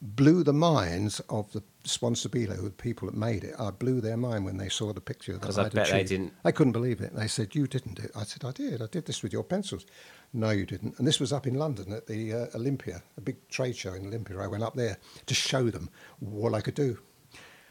blew 0.00 0.44
the 0.44 0.52
minds 0.52 1.20
of 1.28 1.50
the 1.52 1.62
Swan 1.84 2.14
Stabilo, 2.14 2.62
the 2.62 2.70
people 2.70 3.08
that 3.10 3.16
made 3.16 3.42
it. 3.42 3.54
I 3.58 3.70
blew 3.70 4.00
their 4.00 4.16
mind 4.16 4.44
when 4.44 4.56
they 4.56 4.68
saw 4.68 4.92
the 4.92 5.00
picture. 5.00 5.36
that 5.38 5.58
I 5.58 5.64
I'd 5.64 5.72
bet 5.72 5.90
they 5.90 6.04
didn't- 6.04 6.32
They 6.44 6.52
couldn't 6.52 6.72
believe 6.72 7.00
it. 7.00 7.14
They 7.16 7.26
said, 7.26 7.54
"You 7.54 7.66
didn't 7.66 7.94
do 7.94 8.04
it." 8.04 8.12
I 8.14 8.22
said, 8.24 8.44
"I 8.44 8.52
did. 8.52 8.80
I 8.80 8.86
did 8.86 9.06
this 9.06 9.22
with 9.22 9.32
your 9.32 9.42
pencils." 9.42 9.86
No, 10.32 10.50
you 10.50 10.66
didn't. 10.66 10.98
And 10.98 11.06
this 11.06 11.18
was 11.18 11.32
up 11.32 11.46
in 11.46 11.54
London 11.54 11.92
at 11.92 12.06
the 12.06 12.32
uh, 12.32 12.46
Olympia, 12.54 13.02
a 13.16 13.20
big 13.20 13.48
trade 13.48 13.76
show 13.76 13.94
in 13.94 14.06
Olympia. 14.06 14.38
I 14.38 14.46
went 14.46 14.62
up 14.62 14.76
there 14.76 14.98
to 15.26 15.34
show 15.34 15.68
them 15.70 15.90
what 16.20 16.54
I 16.54 16.60
could 16.60 16.74
do, 16.74 16.98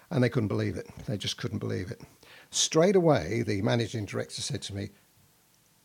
and 0.10 0.24
they 0.24 0.30
couldn't 0.30 0.50
believe 0.50 0.76
it. 0.76 0.88
They 1.06 1.18
just 1.18 1.38
couldn't 1.38 1.60
believe 1.60 1.92
it. 1.92 2.02
Straight 2.50 2.96
away, 2.96 3.42
the 3.44 3.62
managing 3.62 4.06
director 4.06 4.42
said 4.42 4.62
to 4.64 4.76
me, 4.76 4.90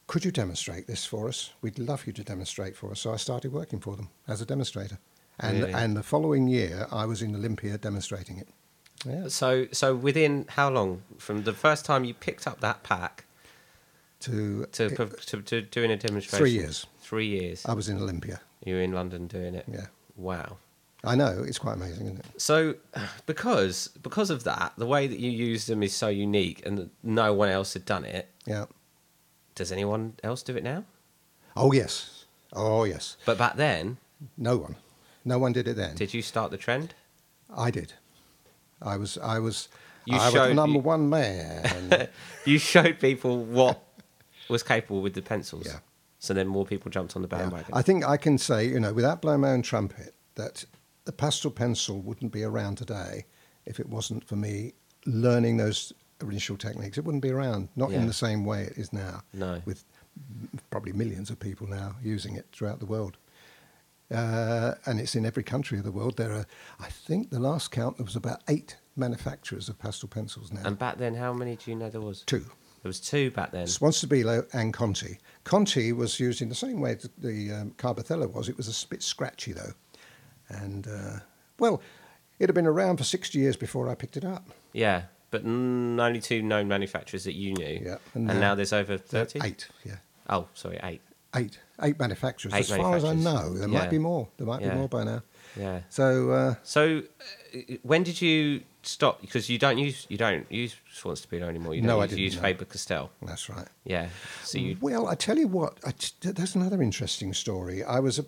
"Could 0.08 0.25
you 0.25 0.32
demonstrate 0.32 0.87
this 0.88 1.04
for 1.04 1.28
us? 1.28 1.52
We'd 1.61 1.78
love 1.78 2.06
you 2.06 2.12
to 2.14 2.25
demonstrate 2.25 2.75
for 2.76 2.90
us." 2.90 3.00
So 3.00 3.12
I 3.12 3.16
started 3.16 3.52
working 3.52 3.78
for 3.80 3.94
them 3.96 4.08
as 4.26 4.40
a 4.40 4.46
demonstrator, 4.46 4.99
and 5.42 5.58
Really? 5.61 5.72
and 5.72 5.96
the 5.96 6.02
following 6.02 6.49
year, 6.49 6.87
I 6.90 7.04
was 7.06 7.20
in 7.22 7.34
Olympia 7.34 7.76
demonstrating 7.78 8.38
it. 8.38 8.49
Yeah. 9.04 9.28
So, 9.28 9.66
so 9.72 9.94
within 9.96 10.46
how 10.49 10.70
long 10.70 11.02
from 11.18 11.42
the 11.42 11.52
first 11.52 11.84
time 11.84 12.04
you 12.04 12.14
picked 12.14 12.46
up 12.46 12.61
that 12.61 12.82
pack 12.84 13.25
To, 14.20 14.64
to 14.72 14.88
to, 14.90 15.06
to, 15.06 15.42
to 15.42 15.62
doing 15.62 15.90
a 15.90 15.96
demonstration? 15.96 16.38
Three 16.38 16.52
years. 16.52 16.87
Three 17.00 17.26
years. 17.26 17.64
I 17.66 17.75
was 17.75 17.88
in 17.88 17.96
Olympia. 17.99 18.40
you 18.64 18.75
were 18.76 18.80
in 18.82 18.92
London 18.92 19.26
doing 19.26 19.54
it. 19.56 19.64
Yeah. 19.66 19.87
Wow. 20.16 20.58
I 21.04 21.16
know 21.16 21.42
it's 21.44 21.58
quite 21.58 21.75
amazing, 21.75 22.06
isn't 22.06 22.20
it? 22.20 22.26
So, 22.40 22.76
because 23.26 23.88
because 24.02 24.30
of 24.30 24.44
that, 24.44 24.72
the 24.78 24.87
way 24.87 25.08
that 25.08 25.18
you 25.18 25.30
use 25.32 25.66
them 25.66 25.82
is 25.82 25.92
so 25.92 26.06
unique, 26.08 26.64
and 26.64 26.90
no 27.02 27.32
one 27.34 27.49
else 27.49 27.72
had 27.72 27.84
done 27.84 28.04
it. 28.04 28.28
Yeah. 28.46 28.66
Does 29.56 29.72
anyone 29.72 30.14
else 30.22 30.42
do 30.44 30.56
it 30.56 30.62
now? 30.62 30.84
Oh 31.56 31.72
yes. 31.72 32.25
Oh 32.52 32.84
yes. 32.84 33.16
But 33.26 33.37
back 33.37 33.56
then, 33.56 33.96
No 34.38 34.56
one. 34.58 34.76
No 35.24 35.38
one 35.38 35.52
did 35.52 35.68
it 35.68 35.76
then. 35.76 35.94
did 35.96 36.12
you 36.14 36.22
start 36.22 36.50
the 36.50 36.56
trend? 36.58 36.94
I 37.54 37.70
did. 37.70 37.92
I 38.80 38.96
was. 38.96 39.18
I 39.18 39.38
was. 39.38 39.68
You 40.06 40.16
I 40.16 40.24
was 40.24 40.32
showed 40.34 40.48
the 40.50 40.54
number 40.54 40.78
you, 40.78 40.82
one 40.84 41.08
man. 41.08 42.08
you 42.44 42.58
showed 42.58 42.98
people 42.98 43.44
what 43.44 43.80
was 44.48 44.62
capable 44.62 45.00
with 45.00 45.14
the 45.14 45.22
pencils. 45.22 45.66
Yeah. 45.66 45.78
So 46.18 46.34
then 46.34 46.48
more 46.48 46.64
people 46.66 46.90
jumped 46.90 47.14
on 47.16 47.22
the 47.22 47.28
Yeah. 47.30 47.38
bandwagon. 47.38 47.72
I 47.74 47.82
think 47.82 48.04
I 48.04 48.16
can 48.16 48.38
say, 48.38 48.66
you 48.66 48.80
know, 48.80 48.92
without 48.92 49.22
blowing 49.22 49.40
my 49.42 49.50
own 49.50 49.62
trumpet, 49.62 50.14
that 50.34 50.64
the 51.04 51.12
pastel 51.12 51.50
pencil 51.50 52.00
wouldn't 52.00 52.32
be 52.32 52.42
around 52.42 52.78
today 52.78 53.26
if 53.66 53.78
it 53.78 53.88
wasn't 53.88 54.24
for 54.24 54.36
me 54.36 54.72
learning 55.06 55.56
those 55.58 55.92
initial 56.20 56.56
techniques. 56.56 56.98
It 56.98 57.04
wouldn't 57.04 57.22
be 57.22 57.30
around, 57.30 57.68
not 57.76 57.90
Yeah. 57.90 57.98
in 58.00 58.06
the 58.06 58.12
same 58.12 58.44
way 58.44 58.62
it 58.64 58.78
is 58.78 58.92
now. 58.92 59.22
No. 59.32 59.62
With 59.64 59.84
probably 60.70 60.92
millions 60.92 61.30
of 61.30 61.38
people 61.40 61.66
now 61.68 61.96
using 62.02 62.34
it 62.36 62.46
throughout 62.52 62.78
the 62.80 62.86
world. 62.86 63.16
Uh, 64.11 64.75
and 64.87 65.00
it's 65.00 65.14
in 65.14 65.25
every 65.25 65.42
country 65.42 65.78
of 65.78 65.85
the 65.85 65.92
world. 65.92 66.16
There 66.16 66.32
are, 66.32 66.47
I 66.80 66.88
think, 66.88 67.30
the 67.30 67.40
last 67.40 67.71
count 67.71 67.97
there 67.97 68.04
was 68.04 68.16
about 68.16 68.42
eight 68.49 68.76
manufacturers 68.97 69.68
of 69.71 69.78
pastel 69.78 70.09
pencils 70.09 70.52
now. 70.52 70.61
and 70.64 70.78
back 70.78 70.99
then, 70.99 71.14
how 71.14 71.32
many 71.32 71.56
do 71.56 71.71
you 71.71 71.76
know 71.76 71.88
there 71.88 72.00
was? 72.00 72.23
Two. 72.23 72.40
There 72.82 72.88
was 72.90 73.00
two 73.00 73.30
back 73.30 73.52
then. 73.52 73.66
Swan 73.66 73.92
Stabilo 73.92 74.47
and 74.52 74.75
Conté. 74.75 75.18
Conté 75.44 75.94
was 75.97 76.18
used 76.21 76.42
in 76.42 76.49
the 76.49 76.54
same 76.54 76.80
way 76.80 76.94
that 76.94 77.23
the 77.23 77.52
um, 77.52 77.71
Carbothello 77.78 78.30
was. 78.30 78.49
It 78.49 78.56
was 78.56 78.68
a 78.85 78.88
bit 78.88 79.02
scratchy 79.02 79.52
though, 79.52 79.73
and 80.49 80.87
uh, 80.88 81.21
well, 81.59 81.80
it 82.38 82.49
had 82.49 82.54
been 82.54 82.66
around 82.66 82.97
for 82.99 83.04
sixty 83.04 83.38
years 83.38 83.56
before 83.56 83.88
I 83.88 83.94
picked 83.94 84.16
it 84.16 84.25
up. 84.25 84.49
Yeah, 84.73 85.02
but 85.30 85.42
only 85.44 86.21
two 86.21 86.42
known 86.42 86.66
manufacturers 86.68 87.23
that 87.25 87.35
you 87.35 87.54
knew. 87.54 87.80
Yeah, 87.85 87.97
And, 88.14 88.28
and 88.28 88.40
now, 88.40 88.49
now- 88.49 88.54
there's 88.56 88.73
over 88.73 88.99
30? 88.99 89.40
Eight, 89.44 89.68
yeah, 89.87 89.97
Oh, 90.28 90.49
sorry, 90.52 90.78
eight. 90.82 91.00
Eight, 91.34 91.58
eight 91.82 91.98
manufacturers. 91.98 92.52
Eight 92.54 92.70
as 92.70 92.76
far 92.76 92.94
as 92.96 93.04
I 93.04 93.14
know, 93.14 93.54
there 93.54 93.68
Yeah. 93.68 93.78
might 93.78 93.90
be 93.90 93.98
more. 93.98 94.28
There 94.36 94.46
might 94.46 94.60
Yeah. 94.60 94.70
be 94.70 94.76
more 94.76 94.88
by 94.88 95.04
now. 95.04 95.22
Yeah. 95.56 95.80
So 95.88 96.30
uh, 96.30 96.54
So, 96.62 97.02
uh, 97.54 97.58
when 97.82 98.02
did 98.02 98.20
you 98.20 98.62
stop? 98.82 99.20
Because 99.22 99.48
you 99.48 99.58
don't 99.58 99.78
use 99.78 100.06
you 100.10 100.18
don't 100.18 100.50
use 100.52 100.76
Swan 100.92 101.14
Stabilo 101.16 101.48
anymore. 101.48 101.74
You 101.74 101.82
No, 101.82 101.88
don't 101.88 102.00
I 102.00 102.02
use, 102.04 102.10
didn't, 102.10 102.22
use 102.24 102.36
no. 102.36 102.42
Faber 102.42 102.64
Castell. 102.66 103.10
that's 103.22 103.48
right. 103.48 103.66
Yeah. 103.84 104.08
So 104.44 104.58
you. 104.58 104.76
Well, 104.80 105.08
I 105.08 105.14
tell 105.14 105.38
you 105.38 105.48
what, 105.48 105.78
I 105.84 105.92
t- 105.92 106.12
there's 106.30 106.54
another 106.54 106.82
interesting 106.82 107.32
story. 107.32 107.82
I 107.82 107.98
was 108.00 108.18
a. 108.18 108.24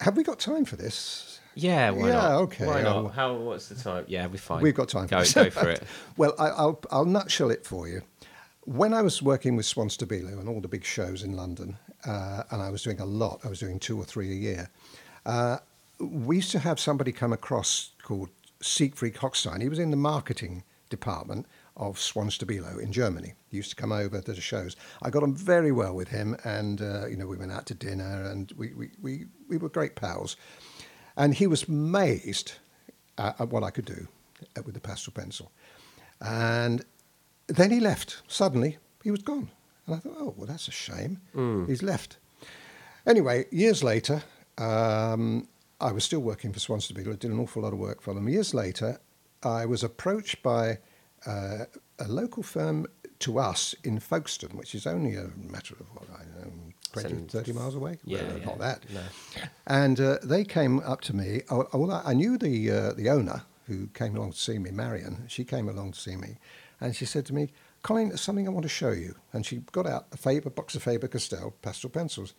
Have 0.00 0.16
we 0.16 0.22
got 0.24 0.38
time 0.38 0.64
for 0.64 0.76
this? 0.76 1.38
Yeah. 1.54 1.90
Why 1.90 2.06
Yeah, 2.08 2.12
not? 2.14 2.32
okay, 2.42 2.66
Why 2.66 2.80
not? 2.82 2.96
I'll- 2.96 3.08
How? 3.08 3.34
What's 3.36 3.68
the 3.68 3.74
time? 3.74 4.04
Yeah, 4.08 4.26
we're 4.26 4.38
fine. 4.38 4.62
We've 4.62 4.74
got 4.74 4.88
time 4.88 5.06
Go, 5.06 5.18
this. 5.18 5.34
go 5.34 5.50
for 5.62 5.68
it. 5.68 5.82
well, 6.16 6.34
I, 6.38 6.46
I'll, 6.48 6.80
I'll 6.90 7.04
nutshell 7.04 7.50
it 7.50 7.66
for 7.66 7.86
you. 7.88 8.02
When 8.64 8.94
I 8.94 9.02
was 9.02 9.20
working 9.22 9.56
with 9.56 9.66
Swan 9.66 9.88
Stabilo 9.88 10.38
and 10.38 10.48
all 10.48 10.60
the 10.60 10.68
big 10.68 10.84
shows 10.84 11.22
in 11.22 11.32
London, 11.32 11.76
uh, 12.06 12.42
and 12.50 12.62
I 12.62 12.70
was 12.70 12.82
doing 12.82 13.00
a 13.00 13.04
lot, 13.04 13.40
I 13.44 13.48
was 13.48 13.60
doing 13.60 13.78
two 13.78 13.98
or 13.98 14.04
three 14.04 14.30
a 14.30 14.34
year, 14.34 14.70
uh, 15.26 15.58
we 15.98 16.36
used 16.36 16.52
to 16.52 16.58
have 16.58 16.80
somebody 16.80 17.12
come 17.12 17.32
across 17.32 17.90
called 18.02 18.30
Siegfried 18.62 19.14
Hochstein. 19.14 19.60
He 19.60 19.68
was 19.68 19.78
in 19.78 19.90
the 19.90 19.96
marketing 19.96 20.64
department 20.88 21.46
of 21.76 21.98
Swan 21.98 22.28
Stabilo 22.28 22.80
in 22.80 22.92
Germany. 22.92 23.34
He 23.48 23.56
used 23.56 23.70
to 23.70 23.76
come 23.76 23.92
over 23.92 24.20
to 24.20 24.32
the 24.32 24.40
shows. 24.40 24.76
I 25.02 25.10
got 25.10 25.22
on 25.22 25.34
very 25.34 25.72
well 25.72 25.94
with 25.94 26.08
him, 26.08 26.36
and 26.44 26.80
uh, 26.82 27.06
you 27.06 27.16
know 27.16 27.26
we 27.26 27.36
went 27.36 27.52
out 27.52 27.66
to 27.66 27.74
dinner, 27.74 28.24
and 28.24 28.52
we, 28.56 28.72
we, 28.74 28.90
we, 29.00 29.26
we 29.48 29.56
were 29.56 29.68
great 29.68 29.96
pals. 29.96 30.36
And 31.16 31.34
he 31.34 31.46
was 31.46 31.64
amazed 31.64 32.52
at, 33.18 33.40
at 33.40 33.48
what 33.48 33.62
I 33.62 33.70
could 33.70 33.84
do 33.84 34.08
uh, 34.56 34.62
with 34.64 34.74
the 34.74 34.80
pastel 34.80 35.12
pencil. 35.12 35.50
And 36.20 36.84
then 37.46 37.70
he 37.70 37.80
left. 37.80 38.22
Suddenly, 38.28 38.78
he 39.02 39.10
was 39.10 39.22
gone. 39.22 39.48
And 39.90 39.98
I 39.98 40.00
thought, 40.00 40.16
oh, 40.18 40.34
well, 40.36 40.46
that's 40.46 40.68
a 40.68 40.70
shame. 40.72 41.18
He's 41.66 41.82
left. 41.82 42.16
Anyway, 43.06 43.46
years 43.50 43.82
later, 43.82 44.22
um, 44.58 45.48
I 45.80 45.92
was 45.92 46.04
still 46.04 46.20
working 46.20 46.52
for 46.52 46.60
Swan 46.60 46.78
Stabilo. 46.80 47.12
I 47.12 47.16
did 47.16 47.30
an 47.30 47.40
awful 47.40 47.62
lot 47.62 47.72
of 47.72 47.78
work 47.78 48.00
for 48.02 48.14
them. 48.14 48.28
Years 48.28 48.54
later, 48.54 49.00
I 49.42 49.66
was 49.66 49.82
approached 49.82 50.42
by 50.42 50.78
uh, 51.26 51.64
a 51.98 52.08
local 52.08 52.42
firm 52.42 52.86
to 53.20 53.38
us 53.38 53.74
in 53.84 53.98
Folkestone, 53.98 54.56
which 54.56 54.74
is 54.74 54.86
only 54.86 55.16
a 55.16 55.28
matter 55.36 55.74
of, 55.80 55.86
what, 55.94 56.04
I 56.14 56.24
know, 56.38 56.52
20, 56.92 57.08
Seven- 57.08 57.28
30 57.28 57.52
miles 57.52 57.74
away? 57.74 57.98
Yeah, 58.04 58.22
Well, 58.22 58.38
yeah. 58.38 58.44
Not 58.44 58.58
that. 58.58 58.90
No. 58.92 59.00
And 59.66 60.00
uh, 60.00 60.18
they 60.22 60.44
came 60.44 60.80
up 60.80 61.00
to 61.02 61.16
me. 61.16 61.42
Oh, 61.50 61.66
oh, 61.72 62.02
I 62.04 62.14
knew 62.14 62.36
the 62.38 62.70
uh, 62.70 62.92
the 62.94 63.08
owner 63.10 63.42
who 63.66 63.86
came 63.88 64.16
along 64.16 64.32
to 64.32 64.38
see 64.38 64.58
me, 64.58 64.70
Marion. 64.70 65.24
She 65.28 65.44
came 65.44 65.68
along 65.68 65.92
to 65.92 66.00
see 66.00 66.16
me, 66.16 66.38
and 66.80 66.96
she 66.96 67.04
said 67.06 67.24
to 67.26 67.34
me, 67.34 67.52
"Colin, 67.82 68.08
there's 68.08 68.20
something 68.20 68.46
I 68.46 68.50
want 68.50 68.64
to 68.64 68.68
show 68.68 68.90
you." 68.90 69.16
And 69.32 69.44
she 69.44 69.58
got 69.72 69.86
out 69.86 70.06
a 70.12 70.16
Faber 70.16 70.50
box 70.50 70.74
of 70.74 70.82
Faber 70.82 71.08
Castell 71.08 71.54
pastel 71.62 71.90
pencils. 71.90 72.34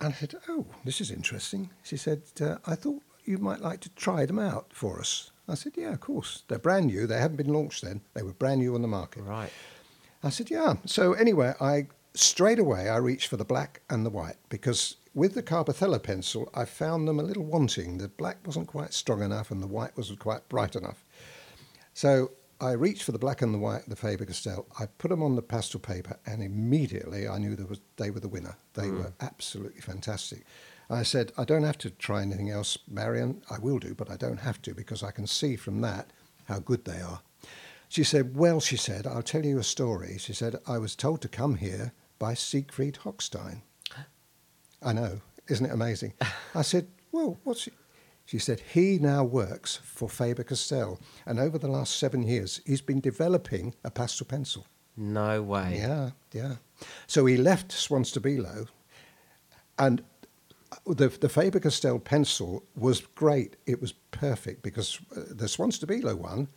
And 0.00 0.12
I 0.14 0.16
said, 0.16 0.34
"Oh, 0.48 0.66
this 0.84 1.00
is 1.00 1.10
interesting." 1.10 1.70
She 1.82 1.96
said, 1.96 2.22
uh, 2.40 2.56
"I 2.66 2.74
thought 2.74 3.02
you 3.24 3.38
might 3.38 3.60
like 3.60 3.80
to 3.80 3.90
try 3.90 4.26
them 4.26 4.38
out 4.38 4.72
for 4.72 5.00
us." 5.00 5.30
I 5.48 5.54
said, 5.54 5.72
"Yeah, 5.76 5.92
of 5.92 6.00
course. 6.00 6.42
They're 6.48 6.58
brand 6.58 6.86
new. 6.86 7.06
They 7.06 7.18
haven't 7.18 7.36
been 7.36 7.52
launched 7.52 7.82
then. 7.82 8.02
They 8.14 8.22
were 8.22 8.32
brand 8.32 8.60
new 8.60 8.74
on 8.74 8.82
the 8.82 8.88
market." 8.88 9.22
Right. 9.22 9.50
I 10.22 10.30
said, 10.30 10.50
yeah. 10.50 10.74
So 10.84 11.12
anyway, 11.12 11.54
I 11.60 11.86
straight 12.14 12.58
away 12.58 12.88
I 12.88 12.96
reached 12.96 13.28
for 13.28 13.36
the 13.36 13.44
black 13.44 13.82
and 13.88 14.04
the 14.04 14.10
white 14.10 14.36
because 14.48 14.96
with 15.14 15.34
the 15.34 15.42
Carbothello 15.42 16.02
pencil, 16.02 16.50
I 16.54 16.64
found 16.64 17.06
them 17.06 17.20
a 17.20 17.22
little 17.22 17.44
wanting. 17.44 17.98
The 17.98 18.08
black 18.08 18.38
wasn't 18.44 18.66
quite 18.66 18.92
strong 18.92 19.22
enough 19.22 19.50
and 19.50 19.62
the 19.62 19.66
white 19.68 19.96
wasn't 19.96 20.18
quite 20.18 20.48
bright 20.48 20.74
enough. 20.74 21.04
So 21.94 22.32
I 22.60 22.72
reached 22.72 23.04
for 23.04 23.12
the 23.12 23.18
black 23.18 23.40
and 23.40 23.54
the 23.54 23.58
white, 23.58 23.88
the 23.88 23.94
Faber 23.94 24.24
Castell. 24.24 24.66
I 24.78 24.86
put 24.86 25.10
them 25.10 25.22
on 25.22 25.36
the 25.36 25.42
pastel 25.42 25.78
paper, 25.78 26.18
and 26.26 26.42
immediately 26.42 27.28
I 27.28 27.38
knew 27.38 27.54
there 27.54 27.66
was, 27.66 27.80
they 27.96 28.10
were 28.10 28.20
the 28.20 28.28
winner. 28.28 28.56
They 28.74 28.88
hmm. 28.88 28.98
were 28.98 29.12
absolutely 29.20 29.80
fantastic. 29.80 30.44
I 30.90 31.02
said, 31.02 31.32
I 31.36 31.44
don't 31.44 31.64
have 31.64 31.78
to 31.78 31.90
try 31.90 32.22
anything 32.22 32.50
else, 32.50 32.78
Marion. 32.88 33.42
I 33.50 33.58
will 33.58 33.78
do, 33.78 33.94
but 33.94 34.10
I 34.10 34.16
don't 34.16 34.40
have 34.40 34.60
to 34.62 34.74
because 34.74 35.02
I 35.02 35.10
can 35.10 35.26
see 35.26 35.54
from 35.54 35.80
that 35.82 36.10
how 36.46 36.58
good 36.58 36.84
they 36.84 37.00
are. 37.00 37.20
She 37.88 38.04
said, 38.04 38.36
Well, 38.36 38.60
she 38.60 38.76
said, 38.76 39.06
I'll 39.06 39.22
tell 39.22 39.44
you 39.44 39.58
a 39.58 39.64
story. 39.64 40.16
She 40.18 40.32
said, 40.32 40.56
I 40.66 40.78
was 40.78 40.96
told 40.96 41.22
to 41.22 41.28
come 41.28 41.56
here 41.56 41.92
by 42.18 42.34
Siegfried 42.34 43.00
Hochstein. 43.04 43.62
I 44.82 44.92
know, 44.92 45.20
isn't 45.48 45.66
it 45.66 45.72
amazing? 45.72 46.14
I 46.54 46.62
said, 46.62 46.88
Well, 47.12 47.38
what's 47.44 47.66
he? 47.66 47.72
She 48.28 48.38
said, 48.38 48.60
He 48.74 48.98
now 48.98 49.24
works 49.24 49.80
for 49.82 50.06
Faber 50.06 50.44
Castell. 50.44 51.00
And 51.24 51.40
over 51.40 51.56
the 51.56 51.66
last 51.66 51.96
seven 51.96 52.22
years, 52.22 52.60
he's 52.66 52.82
been 52.82 53.00
developing 53.00 53.74
a 53.84 53.90
pastel 53.90 54.26
pencil. 54.26 54.66
No 54.98 55.40
way. 55.40 55.78
Yeah, 55.78 56.10
yeah. 56.32 56.56
So 57.06 57.24
he 57.24 57.38
left 57.38 57.72
Swan 57.72 58.02
Stabilo, 58.02 58.68
and 59.78 60.02
the 60.86 61.08
the 61.08 61.30
Faber 61.30 61.58
Castell 61.58 61.98
pencil 61.98 62.64
was 62.76 63.00
great. 63.14 63.56
It 63.64 63.80
was 63.80 63.92
perfect 64.10 64.62
because 64.62 64.98
uh, 65.16 65.22
the 65.30 65.48
Swan 65.48 65.70
Stabilo 65.70 66.14
one 66.14 66.48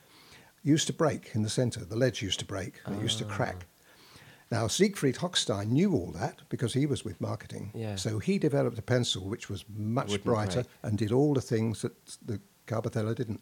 used 0.64 0.88
to 0.88 0.94
break 0.94 1.32
in 1.36 1.42
the 1.42 1.50
centre. 1.50 1.86
The 1.86 1.96
ledge 1.96 2.22
used 2.22 2.40
to 2.40 2.46
break 2.46 2.82
and 2.86 2.98
it 2.98 3.02
used 3.02 3.20
to 3.20 3.26
crack. 3.26 3.66
Now 4.52 4.68
Siegfried 4.68 5.16
Hochstein 5.16 5.70
knew 5.70 5.94
all 5.94 6.12
that 6.12 6.42
because 6.50 6.74
he 6.74 6.86
was 6.86 7.06
with 7.06 7.22
marketing. 7.22 7.72
Yeah. 7.74 7.96
So 7.96 8.20
he 8.20 8.38
developed 8.38 8.78
a 8.78 8.82
pencil 8.82 9.24
which 9.30 9.50
was 9.50 9.64
much 9.76 10.10
Wouldn't 10.10 10.26
brighter 10.26 10.64
break. 10.64 10.68
and 10.84 10.98
did 10.98 11.14
all 11.14 11.34
the 11.34 11.42
things 11.42 11.82
that 11.82 11.94
the 12.26 12.42
Carbothello 12.68 13.16
didn't. 13.16 13.40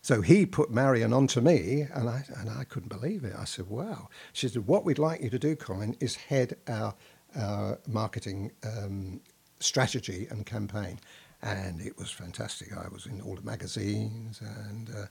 So 0.00 0.22
he 0.22 0.46
put 0.46 0.70
Marion 0.70 1.12
onto 1.12 1.40
me, 1.40 1.86
and 1.92 2.08
I 2.08 2.24
and 2.36 2.48
I 2.48 2.62
couldn't 2.64 2.88
believe 2.88 3.24
it. 3.24 3.34
I 3.36 3.44
said, 3.44 3.68
"Wow!" 3.68 4.08
She 4.32 4.48
said, 4.48 4.66
"What 4.68 4.84
we'd 4.84 4.98
like 4.98 5.20
you 5.20 5.28
to 5.30 5.38
do, 5.40 5.56
Colin, 5.56 5.96
is 5.98 6.14
head 6.14 6.56
our 6.68 6.94
our 7.34 7.78
marketing 7.88 8.52
um, 8.64 9.20
strategy 9.58 10.28
and 10.30 10.46
campaign." 10.46 11.00
And 11.42 11.80
it 11.80 11.98
was 11.98 12.10
fantastic. 12.10 12.72
I 12.76 12.88
was 12.88 13.06
in 13.06 13.20
all 13.20 13.34
the 13.34 13.42
magazines, 13.42 14.40
and 14.40 14.88
uh, 14.90 15.06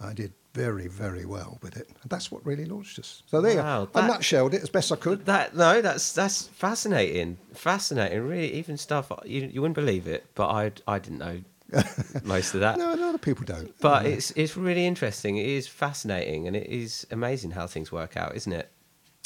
I 0.00 0.12
did 0.12 0.32
very, 0.54 0.86
very 0.88 1.24
well 1.24 1.58
with 1.62 1.76
it. 1.76 1.88
And 2.02 2.10
that's 2.10 2.30
what 2.30 2.44
really 2.46 2.64
launched 2.64 2.98
us. 2.98 3.22
So 3.26 3.40
there, 3.40 3.56
Wow, 3.56 3.82
you 3.82 3.86
go. 3.92 4.00
I 4.00 4.08
nutshelled 4.08 4.54
it 4.54 4.62
as 4.62 4.70
best 4.70 4.92
I 4.92 4.96
could. 4.96 5.24
That 5.26 5.56
no, 5.56 5.80
that's 5.80 6.12
that's 6.12 6.48
fascinating, 6.48 7.38
fascinating. 7.54 8.26
Really, 8.26 8.52
even 8.54 8.76
stuff 8.76 9.10
you 9.24 9.42
you 9.52 9.60
wouldn't 9.60 9.74
believe 9.76 10.06
it, 10.06 10.26
but 10.34 10.48
I 10.48 10.72
I 10.86 10.98
didn't 10.98 11.18
know 11.18 11.40
most 12.24 12.54
of 12.54 12.60
that. 12.60 12.78
No, 12.78 12.94
a 12.94 12.96
lot 12.96 13.14
of 13.14 13.20
people 13.20 13.44
don't. 13.44 13.74
But 13.80 14.06
it's 14.06 14.30
it's 14.32 14.56
really 14.56 14.86
interesting. 14.86 15.36
It 15.36 15.46
is 15.46 15.66
fascinating, 15.68 16.46
and 16.46 16.56
it 16.56 16.66
is 16.68 17.06
amazing 17.10 17.52
how 17.52 17.66
things 17.66 17.92
work 17.92 18.16
out, 18.16 18.34
isn't 18.36 18.52
it? 18.52 18.70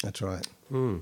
That's 0.03 0.21
right. 0.21 0.45
Hmm. 0.69 0.99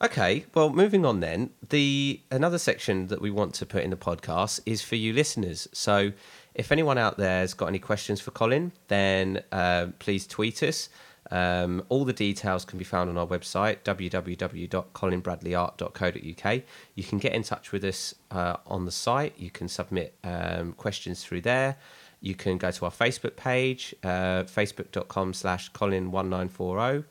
Okay, 0.00 0.46
well, 0.54 0.70
moving 0.70 1.04
on 1.04 1.18
then. 1.20 1.50
The 1.70 2.20
another 2.30 2.58
section 2.58 3.08
that 3.08 3.20
we 3.20 3.30
want 3.32 3.54
to 3.54 3.66
put 3.66 3.82
in 3.82 3.90
the 3.90 3.96
podcast 3.96 4.60
is 4.64 4.80
for 4.82 4.94
you 4.94 5.12
listeners. 5.12 5.66
So, 5.72 6.12
if 6.58 6.70
anyone 6.70 6.98
out 6.98 7.16
there 7.16 7.40
has 7.40 7.54
got 7.54 7.68
any 7.68 7.78
questions 7.78 8.20
for 8.20 8.32
Colin, 8.32 8.72
then 8.88 9.42
uh, 9.50 9.86
please 9.98 10.26
tweet 10.26 10.62
us. 10.62 10.90
Um, 11.30 11.84
all 11.88 12.04
the 12.04 12.12
details 12.12 12.64
can 12.64 12.78
be 12.78 12.84
found 12.84 13.10
on 13.10 13.18
our 13.18 13.26
website 13.26 13.78
www.colinbradleyart.co.uk. 13.84 16.62
You 16.94 17.04
can 17.04 17.18
get 17.18 17.34
in 17.34 17.42
touch 17.42 17.72
with 17.72 17.84
us 17.84 18.14
uh, 18.30 18.56
on 18.66 18.84
the 18.84 18.90
site. 18.90 19.34
You 19.38 19.50
can 19.50 19.68
submit 19.68 20.14
um, 20.24 20.72
questions 20.72 21.24
through 21.24 21.42
there. 21.42 21.76
You 22.20 22.34
can 22.34 22.58
go 22.58 22.72
to 22.72 22.84
our 22.86 22.90
Facebook 22.90 23.36
page, 23.36 23.94
uh, 24.02 24.42
facebook.com 24.44 25.34
slash 25.34 25.70
colin1940 25.72 27.04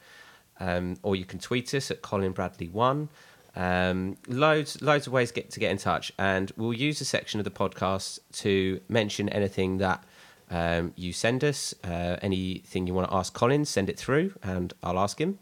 um, 0.59 0.97
or 1.03 1.15
you 1.15 1.25
can 1.25 1.39
tweet 1.39 1.73
us 1.73 1.91
at 1.91 2.01
Colin 2.01 2.31
Bradley 2.31 2.67
One. 2.67 3.09
Um, 3.57 4.17
loads, 4.27 4.81
loads 4.83 5.07
of 5.07 5.13
ways 5.13 5.31
get 5.31 5.49
to 5.49 5.59
get 5.59 5.71
in 5.71 5.77
touch, 5.77 6.11
and 6.19 6.51
we'll 6.57 6.73
use 6.73 7.01
a 7.01 7.05
section 7.05 7.39
of 7.39 7.43
the 7.43 7.51
podcast 7.51 8.19
to 8.33 8.79
mention 8.87 9.29
anything 9.29 9.79
that 9.79 10.03
um, 10.51 10.93
you 10.95 11.11
send 11.11 11.43
us 11.43 11.73
uh, 11.83 12.17
anything 12.21 12.85
you 12.85 12.93
want 12.93 13.09
to 13.09 13.15
ask 13.15 13.33
Colin, 13.33 13.65
send 13.65 13.89
it 13.89 13.97
through, 13.97 14.33
and 14.43 14.73
I'll 14.83 14.99
ask 14.99 15.19
him, 15.19 15.39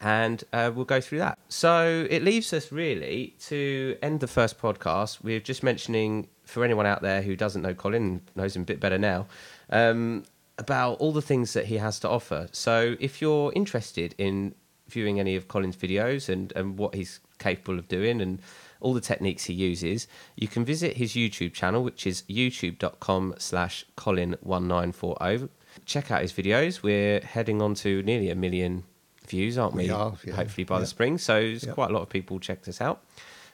and 0.00 0.42
uh, 0.54 0.72
we'll 0.74 0.86
go 0.86 0.98
through 0.98 1.18
that. 1.18 1.38
So 1.48 2.06
it 2.08 2.22
leaves 2.22 2.54
us 2.54 2.72
really 2.72 3.34
to 3.46 3.98
end 4.00 4.20
the 4.20 4.26
first 4.26 4.58
podcast. 4.58 5.22
We're 5.22 5.40
just 5.40 5.62
mentioning 5.62 6.28
for 6.44 6.64
anyone 6.64 6.86
out 6.86 7.02
there 7.02 7.20
who 7.20 7.36
doesn't 7.36 7.60
know 7.60 7.74
Colin, 7.74 8.22
knows 8.34 8.56
him 8.56 8.62
a 8.62 8.64
bit 8.64 8.80
better 8.80 8.98
now. 8.98 9.26
Um, 9.68 10.24
about 10.58 10.94
all 11.00 11.12
the 11.12 11.20
things 11.20 11.52
that 11.52 11.66
he 11.66 11.76
has 11.76 12.00
to 12.00 12.08
offer. 12.08 12.48
So, 12.50 12.96
if 12.98 13.20
you're 13.20 13.52
interested 13.54 14.14
in 14.16 14.54
viewing 14.88 15.20
any 15.20 15.36
of 15.36 15.48
Colin's 15.48 15.76
videos 15.76 16.30
and, 16.30 16.50
and 16.56 16.78
what 16.78 16.94
he's 16.94 17.20
capable 17.38 17.78
of 17.78 17.88
doing 17.88 18.20
and 18.20 18.40
all 18.80 18.92
the 18.94 19.00
techniques 19.00 19.44
he 19.44 19.54
uses, 19.54 20.06
you 20.36 20.48
can 20.48 20.64
visit 20.64 20.96
his 20.96 21.12
YouTube 21.12 21.52
channel, 21.54 21.82
which 21.82 22.06
is 22.06 22.22
youtube.com 22.28 23.34
slash 23.38 23.84
Colin1940. 23.96 25.48
Check 25.84 26.10
out 26.10 26.22
his 26.22 26.32
videos. 26.32 26.82
We're 26.82 27.20
heading 27.20 27.60
on 27.62 27.74
to 27.76 28.02
nearly 28.02 28.30
a 28.30 28.34
million 28.34 28.84
views, 29.26 29.58
aren't 29.58 29.74
we? 29.74 29.84
We 29.84 29.90
are, 29.90 30.14
yeah. 30.24 30.34
Hopefully 30.34 30.64
by 30.64 30.76
Yeah. 30.76 30.80
the 30.80 30.86
spring. 30.86 31.18
So 31.18 31.40
there's 31.40 31.64
Yeah. 31.64 31.72
quite 31.72 31.90
a 31.90 31.92
lot 31.92 32.02
of 32.02 32.08
people 32.08 32.38
checked 32.40 32.68
us 32.68 32.80
out, 32.80 33.02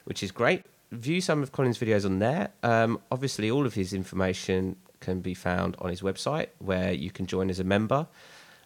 which 0.05 0.23
is 0.23 0.31
great. 0.31 0.63
View 0.91 1.21
some 1.21 1.41
of 1.41 1.51
Colin's 1.51 1.77
videos 1.79 2.05
on 2.05 2.19
there. 2.19 2.49
Um, 2.61 2.99
obviously, 3.11 3.49
all 3.49 3.65
of 3.65 3.73
his 3.73 3.93
information 3.93 4.75
can 4.99 5.21
be 5.21 5.33
found 5.33 5.75
on 5.79 5.89
his 5.89 6.01
website, 6.01 6.47
where 6.59 6.93
you 6.93 7.11
can 7.11 7.25
join 7.25 7.49
as 7.49 7.59
a 7.59 7.63
member 7.63 8.07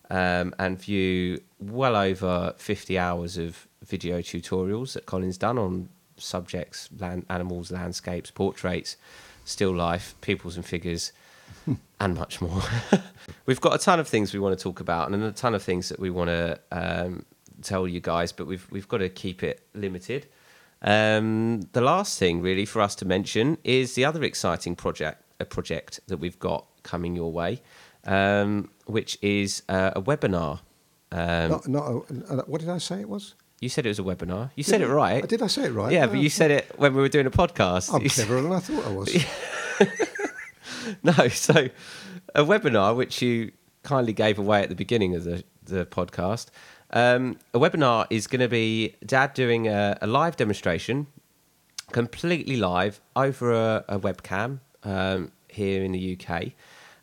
um, 0.10 0.54
and 0.60 0.80
view 0.80 1.42
well 1.60 1.96
over 1.96 2.54
50 2.58 2.98
hours 2.98 3.38
of 3.38 3.67
video 3.86 4.20
tutorials 4.20 4.94
that 4.94 5.06
Colin's 5.06 5.38
done 5.38 5.58
on 5.58 5.90
subjects, 6.18 6.90
land, 7.00 7.26
animals, 7.30 7.72
landscapes, 7.72 8.32
portraits, 8.32 8.98
still 9.46 9.74
life, 9.74 10.16
peoples 10.22 10.56
and 10.56 10.66
figures, 10.66 11.12
and 12.00 12.16
much 12.16 12.42
more. 12.42 12.62
we've 13.46 13.62
got 13.62 13.76
a 13.76 13.78
ton 13.78 14.00
of 14.00 14.08
things 14.08 14.34
we 14.34 14.40
want 14.40 14.58
to 14.58 14.62
talk 14.62 14.80
about 14.80 15.12
and 15.12 15.24
a 15.24 15.32
ton 15.32 15.56
of 15.56 15.64
things 15.64 15.90
that 15.90 16.00
we 16.00 16.10
want 16.10 16.30
to 16.30 16.60
um, 16.72 17.26
tell 17.62 17.88
you 17.88 18.00
guys, 18.00 18.32
but 18.32 18.48
we've 18.48 18.68
we've 18.72 18.88
got 18.88 18.98
to 18.98 19.10
keep 19.10 19.44
it 19.44 19.66
limited. 19.74 20.28
Um, 20.82 21.62
the 21.74 21.82
last 21.82 22.20
thing, 22.20 22.42
really, 22.42 22.66
for 22.66 22.82
us 22.82 22.96
to 22.96 23.06
mention 23.06 23.58
is 23.64 23.96
the 23.96 24.06
other 24.06 24.24
exciting 24.24 24.76
project, 24.76 25.24
a 25.40 25.46
project 25.46 26.00
that 26.08 26.18
we've 26.18 26.38
got 26.38 26.68
coming 26.84 27.16
your 27.16 27.32
way, 27.32 27.62
um, 28.06 28.70
which 28.86 29.18
is 29.22 29.64
uh, 29.70 29.92
a 29.96 30.02
webinar. 30.02 30.60
Um, 31.12 31.50
Not, 31.50 31.68
not 31.68 31.86
a, 31.88 31.96
uh, 32.30 32.44
what 32.46 32.62
did 32.62 32.70
I 32.70 32.78
say 32.78 33.00
it 33.00 33.10
was? 33.10 33.34
You 33.60 33.70
said 33.70 33.86
it 33.86 33.90
was 33.90 34.00
a 34.00 34.04
webinar. 34.04 34.52
You 34.56 34.64
said 34.64 34.82
it 34.82 34.88
right. 34.88 35.28
Did 35.28 35.42
I 35.42 35.48
say 35.48 35.64
it 35.66 35.72
right? 35.74 35.92
Yeah, 35.92 36.06
Oh, 36.06 36.10
but 36.10 36.20
you 36.20 36.30
said 36.30 36.52
it 36.52 36.72
when 36.78 36.94
we 36.94 37.02
were 37.02 37.10
doing 37.10 37.26
a 37.26 37.32
podcast. 37.32 37.94
I'm 37.94 38.02
You 38.04 38.10
cleverer 38.10 38.42
than 38.42 38.52
I 38.52 38.60
thought 38.60 38.86
I 38.86 38.92
was. 38.92 39.10
No, 41.04 41.28
so 41.28 41.68
a 42.34 42.44
webinar 42.46 42.96
which 42.96 43.22
you 43.22 43.52
kindly 43.84 44.14
gave 44.14 44.40
away 44.40 44.62
at 44.64 44.70
the 44.70 44.76
beginning 44.76 45.16
of 45.16 45.26
the, 45.26 45.44
the 45.64 45.86
podcast. 45.86 46.48
Um, 46.92 47.38
a 47.54 47.60
webinar 47.60 48.08
is 48.10 48.26
going 48.28 48.40
to 48.40 48.48
be 48.48 48.96
Dad 49.06 49.34
doing 49.34 49.68
a, 49.68 49.98
a 50.02 50.08
live 50.08 50.38
demonstration, 50.38 51.08
completely 51.92 52.56
live 52.56 53.02
over 53.18 53.52
a, 53.52 53.84
a 53.90 54.00
webcam 54.00 54.60
um, 54.84 55.32
here 55.50 55.84
in 55.84 55.92
the 55.92 56.18
UK, 56.18 56.52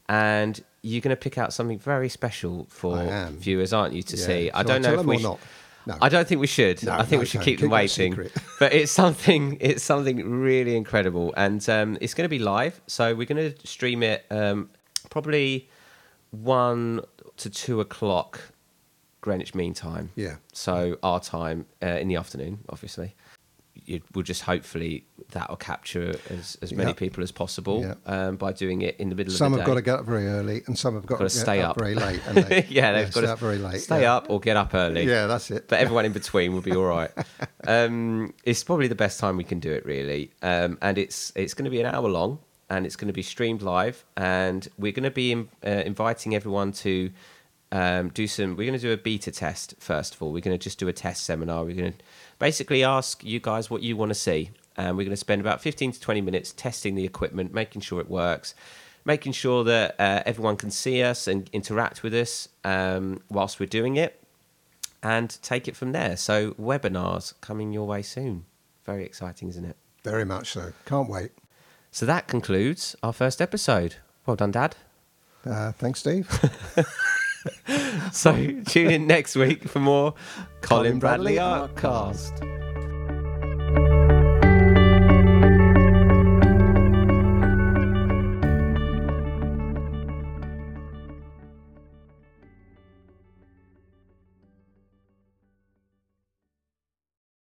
and 0.08 0.62
you're 0.80 1.02
going 1.02 1.10
to 1.14 1.20
pick 1.20 1.36
out 1.36 1.52
something 1.52 1.78
very 1.78 2.08
special 2.08 2.66
for 2.70 2.96
viewers, 3.32 3.74
aren't 3.74 3.92
you, 3.94 4.02
to 4.02 4.16
Yeah. 4.16 4.26
see? 4.26 4.50
I 4.50 4.62
don't 4.62 4.84
I 4.86 4.90
know 4.94 5.00
if 5.00 5.06
we 5.06 5.18
sh- 5.18 5.22
not? 5.22 5.40
No. 5.86 5.98
I 6.00 6.08
don't 6.08 6.26
think 6.26 6.40
we 6.40 6.46
should. 6.46 6.82
No, 6.82 6.92
I 6.92 7.02
think 7.02 7.12
no, 7.12 7.18
we 7.20 7.26
should 7.26 7.38
don't. 7.38 7.44
keep 7.44 7.60
them 7.60 7.70
waiting. 7.70 8.16
but 8.58 8.72
it's 8.72 8.90
something. 8.90 9.58
It's 9.60 9.82
something 9.82 10.28
really 10.40 10.76
incredible, 10.76 11.34
and 11.36 11.66
um, 11.68 11.98
it's 12.00 12.14
going 12.14 12.24
to 12.24 12.30
be 12.30 12.38
live. 12.38 12.80
So 12.86 13.14
we're 13.14 13.26
going 13.26 13.52
to 13.52 13.66
stream 13.66 14.02
it 14.02 14.24
um, 14.30 14.70
probably 15.10 15.68
one 16.30 17.00
to 17.36 17.50
two 17.50 17.80
o'clock 17.80 18.40
Greenwich 19.20 19.54
Mean 19.54 19.74
Time. 19.74 20.10
Yeah. 20.16 20.36
So 20.52 20.98
our 21.02 21.20
time 21.20 21.66
uh, 21.82 21.86
in 21.86 22.08
the 22.08 22.16
afternoon, 22.16 22.60
obviously. 22.68 23.14
You, 23.86 24.00
we'll 24.14 24.22
just 24.22 24.42
hopefully 24.42 25.04
that 25.32 25.50
will 25.50 25.56
capture 25.56 26.14
as, 26.30 26.56
as 26.62 26.72
many 26.72 26.90
Yeah. 26.90 26.94
people 26.94 27.22
as 27.22 27.32
possible 27.32 27.80
Yeah. 27.82 27.94
um, 28.06 28.36
by 28.36 28.52
doing 28.52 28.82
it 28.82 28.96
in 28.98 29.08
the 29.10 29.14
middle 29.14 29.32
Some 29.34 29.52
of 29.52 29.58
the 29.58 29.64
day. 29.64 29.66
Some 29.66 29.66
have 29.66 29.66
got 29.66 29.74
to 29.74 29.82
get 29.82 29.98
up 30.00 30.06
very 30.06 30.26
early, 30.28 30.62
and 30.66 30.78
some 30.78 30.94
have 30.94 31.04
got, 31.06 31.18
Got 31.18 31.24
to 31.24 31.30
stay 31.30 31.56
get 31.56 31.64
up. 31.66 31.78
very 31.78 31.94
late. 31.94 32.20
They, 32.34 32.66
yeah, 32.70 32.92
they've 32.92 33.06
got 33.06 33.12
stay 33.12 33.20
to 33.22 33.32
up 33.32 33.38
very 33.40 33.58
late. 33.58 33.80
Stay 33.80 34.02
yeah. 34.02 34.14
up 34.16 34.30
or 34.30 34.38
get 34.40 34.56
up 34.56 34.74
early. 34.74 35.04
Yeah, 35.06 35.26
that's 35.26 35.50
it. 35.50 35.68
But 35.68 35.80
everyone 35.80 36.04
in 36.06 36.12
between 36.22 36.52
will 36.54 36.62
be 36.62 36.72
all 36.74 36.84
right. 36.84 37.10
um, 37.66 38.32
it's 38.44 38.62
probably 38.64 38.88
the 38.88 38.94
best 38.94 39.18
time 39.20 39.36
we 39.36 39.44
can 39.44 39.60
do 39.60 39.72
it, 39.72 39.84
really. 39.84 40.30
Um, 40.42 40.78
and 40.80 40.98
it's 40.98 41.32
it's 41.34 41.54
going 41.54 41.64
to 41.64 41.70
be 41.70 41.80
an 41.80 41.86
hour 41.92 42.08
long, 42.08 42.38
and 42.70 42.86
it's 42.86 42.96
going 42.96 43.08
to 43.08 43.12
be 43.14 43.22
streamed 43.22 43.62
live. 43.62 44.04
And 44.16 44.66
we're 44.78 44.92
going 44.92 45.04
to 45.04 45.10
be 45.10 45.32
in, 45.32 45.48
uh, 45.66 45.70
inviting 45.84 46.34
everyone 46.34 46.72
to 46.72 47.10
um, 47.72 48.08
do 48.10 48.26
some. 48.26 48.56
We're 48.56 48.66
going 48.68 48.78
to 48.78 48.86
do 48.86 48.92
a 48.92 48.96
beta 48.96 49.30
test 49.30 49.74
first 49.78 50.14
of 50.14 50.22
all. 50.22 50.32
We're 50.32 50.40
going 50.40 50.56
to 50.56 50.62
just 50.62 50.78
do 50.78 50.88
a 50.88 50.92
test 50.92 51.24
seminar. 51.24 51.64
We're 51.64 51.74
going 51.76 51.92
to 51.92 51.98
basically 52.38 52.84
ask 52.84 53.22
you 53.24 53.40
guys 53.40 53.70
what 53.70 53.82
you 53.82 53.96
want 53.96 54.10
to 54.10 54.14
see, 54.14 54.50
and 54.76 54.96
we're 54.96 55.04
going 55.04 55.10
to 55.10 55.16
spend 55.16 55.40
about 55.40 55.60
fifteen 55.60 55.92
to 55.92 56.00
twenty 56.00 56.20
minutes 56.20 56.52
testing 56.52 56.94
the 56.94 57.04
equipment, 57.04 57.52
making 57.52 57.82
sure 57.82 58.00
it 58.00 58.08
works. 58.10 58.54
Making 59.06 59.32
sure 59.32 59.64
that 59.64 59.96
uh, 60.00 60.22
everyone 60.24 60.56
can 60.56 60.70
see 60.70 61.02
us 61.02 61.26
and 61.26 61.50
interact 61.52 62.02
with 62.02 62.14
us 62.14 62.48
um, 62.64 63.20
whilst 63.28 63.60
we're 63.60 63.66
doing 63.66 63.96
it, 63.96 64.22
and 65.02 65.36
take 65.42 65.68
it 65.68 65.76
from 65.76 65.92
there. 65.92 66.16
So 66.16 66.52
webinars 66.52 67.34
coming 67.42 67.72
your 67.72 67.86
way 67.86 68.00
soon. 68.00 68.46
Very 68.86 69.04
exciting, 69.04 69.48
isn't 69.48 69.64
it? 69.64 69.76
Very 70.02 70.24
much 70.24 70.52
so. 70.52 70.72
Can't 70.86 71.08
wait. 71.10 71.32
So 71.90 72.06
that 72.06 72.28
concludes 72.28 72.96
our 73.02 73.12
first 73.12 73.42
episode. 73.42 73.96
Well 74.26 74.36
done, 74.36 74.50
Dad. 74.52 74.76
Uh, 75.44 75.72
thanks, 75.72 76.00
Steve. 76.00 76.28
So 78.12 78.32
tune 78.66 78.90
in 78.90 79.06
next 79.06 79.34
week 79.36 79.68
for 79.68 79.80
more 79.80 80.14
Colin, 80.60 80.92
Colin 80.92 80.98
Bradley, 80.98 81.34
Bradley 81.36 81.74
Artcast. 81.74 82.63